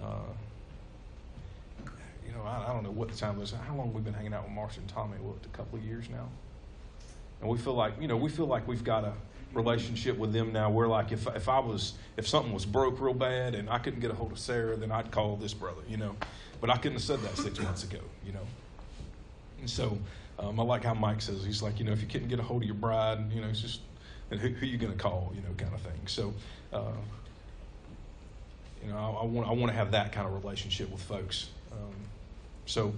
Uh, 0.00 0.32
you 2.26 2.32
know, 2.32 2.42
I, 2.44 2.64
I 2.68 2.72
don't 2.72 2.82
know 2.82 2.90
what 2.90 3.08
the 3.08 3.16
time 3.16 3.40
is. 3.40 3.52
How 3.52 3.74
long 3.74 3.92
we've 3.92 4.04
been 4.04 4.14
hanging 4.14 4.34
out 4.34 4.44
with 4.44 4.52
Marcia 4.52 4.80
and 4.80 4.88
Tommy? 4.88 5.16
What, 5.20 5.36
a 5.44 5.56
couple 5.56 5.78
of 5.78 5.84
years 5.84 6.08
now? 6.10 6.28
And 7.40 7.50
we 7.50 7.58
feel 7.58 7.74
like, 7.74 8.00
you 8.00 8.08
know, 8.08 8.16
we 8.16 8.30
feel 8.30 8.46
like 8.46 8.66
we've 8.66 8.84
got 8.84 9.04
a 9.04 9.12
relationship 9.56 10.16
with 10.18 10.32
them 10.32 10.52
now. 10.52 10.70
We're 10.70 10.86
like, 10.86 11.12
if, 11.12 11.26
if 11.34 11.48
I 11.48 11.58
was, 11.58 11.94
if 12.16 12.28
something 12.28 12.52
was 12.52 12.66
broke 12.66 13.00
real 13.00 13.14
bad 13.14 13.54
and 13.54 13.68
I 13.68 13.78
couldn't 13.78 14.00
get 14.00 14.10
a 14.10 14.14
hold 14.14 14.32
of 14.32 14.38
Sarah, 14.38 14.76
then 14.76 14.92
I'd 14.92 15.10
call 15.10 15.36
this 15.36 15.54
brother, 15.54 15.82
you 15.88 15.96
know. 15.96 16.14
But 16.60 16.70
I 16.70 16.76
couldn't 16.76 16.94
have 16.94 17.02
said 17.02 17.20
that 17.20 17.36
six 17.36 17.58
months 17.62 17.84
ago, 17.84 18.00
you 18.24 18.32
know. 18.32 18.46
And 19.60 19.68
so 19.68 19.98
um, 20.38 20.60
I 20.60 20.62
like 20.62 20.84
how 20.84 20.94
Mike 20.94 21.22
says, 21.22 21.44
he's 21.44 21.62
like, 21.62 21.78
you 21.78 21.84
know, 21.84 21.92
if 21.92 22.00
you 22.00 22.08
couldn't 22.08 22.28
get 22.28 22.38
a 22.38 22.42
hold 22.42 22.62
of 22.62 22.66
your 22.66 22.76
bride, 22.76 23.32
you 23.32 23.40
know, 23.40 23.48
it's 23.48 23.60
just 23.60 23.80
and 24.30 24.40
who, 24.40 24.48
who 24.48 24.66
you 24.66 24.76
going 24.76 24.92
to 24.92 24.98
call, 24.98 25.32
you 25.34 25.40
know, 25.42 25.54
kind 25.56 25.72
of 25.72 25.80
thing. 25.80 26.00
So, 26.06 26.34
uh, 26.72 26.82
you 28.84 28.90
know, 28.90 28.98
I, 28.98 29.22
I 29.22 29.24
want 29.24 29.48
I 29.48 29.52
want 29.52 29.70
to 29.70 29.76
have 29.76 29.92
that 29.92 30.12
kind 30.12 30.26
of 30.26 30.34
relationship 30.42 30.90
with 30.90 31.02
folks. 31.02 31.48
Um, 31.72 31.94
so, 32.66 32.92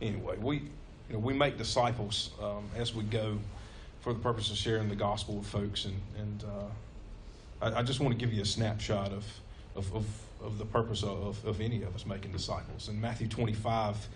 anyway, 0.00 0.36
we 0.38 0.56
you 0.56 1.14
know 1.14 1.18
we 1.18 1.34
make 1.34 1.58
disciples 1.58 2.30
um, 2.42 2.64
as 2.76 2.94
we 2.94 3.04
go 3.04 3.38
for 4.00 4.12
the 4.12 4.18
purpose 4.18 4.50
of 4.50 4.56
sharing 4.56 4.88
the 4.88 4.96
gospel 4.96 5.36
with 5.36 5.46
folks, 5.46 5.84
and 5.84 6.00
and 6.18 6.44
uh, 6.44 7.66
I, 7.66 7.80
I 7.80 7.82
just 7.82 8.00
want 8.00 8.12
to 8.12 8.18
give 8.18 8.32
you 8.32 8.42
a 8.42 8.46
snapshot 8.46 9.12
of 9.12 9.24
of, 9.76 9.94
of, 9.94 10.06
of 10.42 10.58
the 10.58 10.64
purpose 10.64 11.02
of, 11.02 11.44
of 11.44 11.60
any 11.60 11.82
of 11.82 11.94
us 11.94 12.06
making 12.06 12.32
disciples. 12.32 12.88
In 12.88 13.00
Matthew 13.00 13.28
25, 13.28 14.08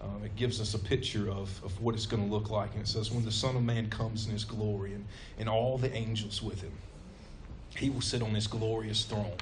um, 0.00 0.22
it 0.24 0.36
gives 0.36 0.60
us 0.60 0.74
a 0.74 0.78
picture 0.78 1.30
of, 1.30 1.62
of 1.64 1.80
what 1.80 1.94
it's 1.94 2.06
going 2.06 2.26
to 2.26 2.32
look 2.32 2.50
like. 2.50 2.72
And 2.72 2.82
it 2.82 2.88
says, 2.88 3.10
When 3.10 3.24
the 3.24 3.32
Son 3.32 3.56
of 3.56 3.62
Man 3.62 3.88
comes 3.88 4.26
in 4.26 4.32
his 4.32 4.44
glory 4.44 4.94
and, 4.94 5.04
and 5.38 5.48
all 5.48 5.78
the 5.78 5.92
angels 5.94 6.42
with 6.42 6.60
him, 6.60 6.72
he 7.76 7.90
will 7.90 8.00
sit 8.00 8.22
on 8.22 8.34
his 8.34 8.46
glorious 8.46 9.04
throne, 9.04 9.36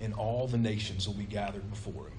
and 0.00 0.12
all 0.14 0.46
the 0.46 0.58
nations 0.58 1.06
will 1.06 1.14
be 1.14 1.24
gathered 1.24 1.68
before 1.70 2.04
him. 2.04 2.12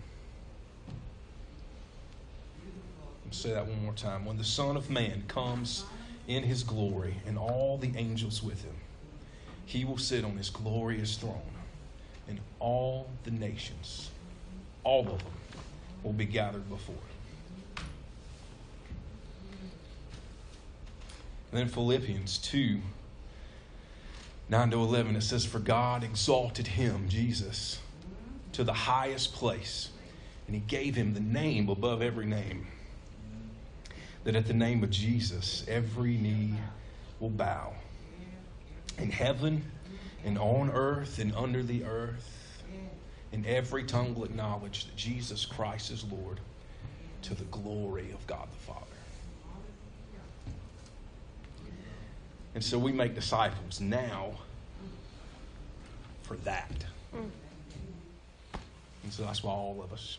I'll 3.26 3.34
say 3.34 3.52
that 3.52 3.68
one 3.68 3.84
more 3.84 3.94
time. 3.94 4.26
When 4.26 4.38
the 4.38 4.44
Son 4.44 4.76
of 4.76 4.90
Man 4.90 5.24
comes 5.28 5.86
in 6.30 6.44
his 6.44 6.64
glory 6.64 7.16
and 7.26 7.38
all 7.38 7.78
the 7.78 7.92
angels 7.98 8.42
with 8.42 8.64
him, 8.64 8.76
he 9.66 9.84
will 9.84 9.98
sit 9.98 10.24
on 10.24 10.38
his 10.38 10.50
glorious 10.50 11.18
throne 11.18 11.42
and 12.28 12.40
all 12.60 13.10
the 13.24 13.32
nations, 13.32 14.12
all 14.84 15.02
of 15.02 15.18
them, 15.18 15.34
will 16.04 16.14
be 16.14 16.26
gathered 16.26 16.70
before 16.70 16.96
him. 16.96 17.86
And 21.52 21.60
then 21.60 21.68
Philippians 21.68 22.38
2 22.38 22.80
9 24.52 24.72
to 24.72 24.78
11, 24.78 25.16
it 25.16 25.22
says, 25.22 25.46
For 25.46 25.60
God 25.60 26.04
exalted 26.04 26.66
him, 26.66 27.08
Jesus, 27.08 27.80
to 28.54 28.64
the 28.64 28.74
highest 28.74 29.34
place, 29.34 29.90
and 30.48 30.56
he 30.56 30.62
gave 30.62 30.96
him 30.96 31.14
the 31.14 31.20
name 31.20 31.70
above 31.70 32.02
every 32.02 32.26
name, 32.26 32.66
that 34.24 34.36
at 34.36 34.46
the 34.46 34.54
name 34.54 34.84
of 34.84 34.90
Jesus 34.90 35.66
every 35.68 36.18
knee 36.18 36.54
will 37.20 37.30
bow 37.30 37.74
in 38.98 39.12
heaven 39.12 39.64
and 40.24 40.38
on 40.38 40.70
earth 40.72 41.20
and 41.20 41.34
under 41.36 41.64
the 41.64 41.84
earth, 41.86 42.64
and 43.32 43.46
every 43.46 43.84
tongue 43.84 44.16
will 44.16 44.26
acknowledge 44.26 44.86
that 44.86 44.96
Jesus 44.96 45.46
Christ 45.46 45.92
is 45.92 46.04
Lord 46.04 46.40
to 47.22 47.34
the 47.34 47.46
glory 47.46 48.12
of 48.12 48.26
God 48.28 48.48
the 48.52 48.58
Father. 48.58 48.86
And 52.56 52.64
so 52.64 52.78
we 52.78 52.92
make 52.92 53.16
disciples 53.16 53.80
now 53.80 54.32
for 56.24 56.36
that. 56.38 56.86
And 59.04 59.14
so 59.14 59.24
that's 59.24 59.44
why 59.44 59.52
all 59.52 59.82
of 59.84 59.94
us 59.94 60.18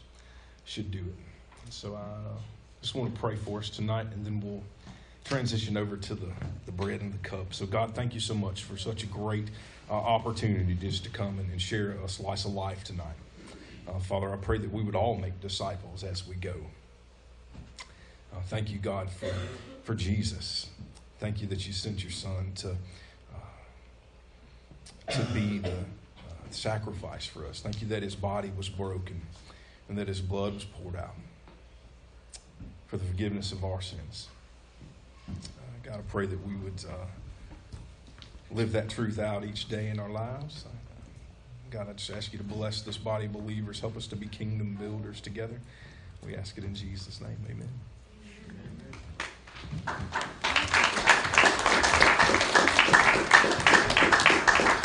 should 0.64 0.90
do 0.90 0.98
it. 0.98 1.72
So 1.72 1.94
I 1.96 2.38
just 2.82 2.94
want 2.94 3.14
to 3.14 3.20
pray 3.20 3.36
for 3.36 3.58
us 3.58 3.68
tonight, 3.68 4.06
and 4.14 4.24
then 4.24 4.40
we'll 4.40 4.62
transition 5.24 5.76
over 5.76 5.96
to 5.96 6.14
the, 6.14 6.28
the 6.66 6.72
bread 6.72 7.00
and 7.02 7.12
the 7.12 7.18
cup. 7.18 7.52
So, 7.52 7.66
God, 7.66 7.94
thank 7.94 8.14
you 8.14 8.20
so 8.20 8.34
much 8.34 8.64
for 8.64 8.76
such 8.76 9.02
a 9.02 9.06
great 9.06 9.48
uh, 9.90 9.94
opportunity 9.94 10.74
just 10.74 11.04
to 11.04 11.10
come 11.10 11.38
and, 11.38 11.50
and 11.50 11.60
share 11.60 11.90
a 12.04 12.08
slice 12.08 12.44
of 12.44 12.54
life 12.54 12.84
tonight. 12.84 13.16
Uh, 13.86 13.98
Father, 13.98 14.32
I 14.32 14.36
pray 14.36 14.58
that 14.58 14.72
we 14.72 14.82
would 14.82 14.94
all 14.94 15.16
make 15.16 15.40
disciples 15.40 16.04
as 16.04 16.26
we 16.26 16.36
go. 16.36 16.54
Uh, 18.32 18.40
thank 18.46 18.70
you, 18.70 18.78
God, 18.78 19.10
for, 19.10 19.32
for 19.82 19.94
Jesus. 19.94 20.68
Thank 21.18 21.42
you 21.42 21.48
that 21.48 21.66
you 21.66 21.72
sent 21.72 22.02
your 22.02 22.12
Son 22.12 22.52
to, 22.56 22.76
uh, 23.34 25.12
to 25.12 25.22
be 25.34 25.58
the 25.58 25.70
uh, 25.72 26.32
sacrifice 26.50 27.26
for 27.26 27.44
us. 27.46 27.60
Thank 27.60 27.82
you 27.82 27.88
that 27.88 28.02
his 28.02 28.14
body 28.14 28.50
was 28.56 28.68
broken 28.68 29.20
and 29.88 29.98
that 29.98 30.08
his 30.08 30.20
blood 30.20 30.54
was 30.54 30.64
poured 30.64 30.96
out 30.96 31.14
for 32.90 32.96
the 32.96 33.05
forgiveness 33.05 33.53
of 33.53 33.64
our 33.64 33.81
sins. 33.81 34.26
Uh, 35.29 35.33
God, 35.85 35.98
I 35.98 36.03
pray 36.11 36.26
that 36.26 36.44
we 36.44 36.57
would 36.57 36.85
uh, 36.88 37.07
live 38.50 38.72
that 38.72 38.88
truth 38.88 39.20
out 39.20 39.44
each 39.44 39.68
day 39.68 39.90
in 39.90 40.00
our 40.00 40.11
lives. 40.11 40.64
Uh, 40.66 40.70
God, 41.70 41.88
I 41.88 41.92
just 41.92 42.11
ask 42.11 42.33
you 42.33 42.38
to 42.38 42.44
bless 42.44 42.83
this 42.83 42.96
body 42.96 43.26
of 43.26 43.33
believers. 43.33 43.79
Help 43.79 43.96
us 43.96 44.09
to 44.09 44.16
be 44.16 44.26
kingdom 44.26 44.74
builders 44.74 45.20
together. 45.20 45.61
We 46.26 46.35
ask 46.35 46.59
it 46.59 46.64
in 46.64 46.74
Jesus' 46.74 47.20
name. 47.20 47.37
Amen. 47.48 47.68
Amen. 54.66 54.81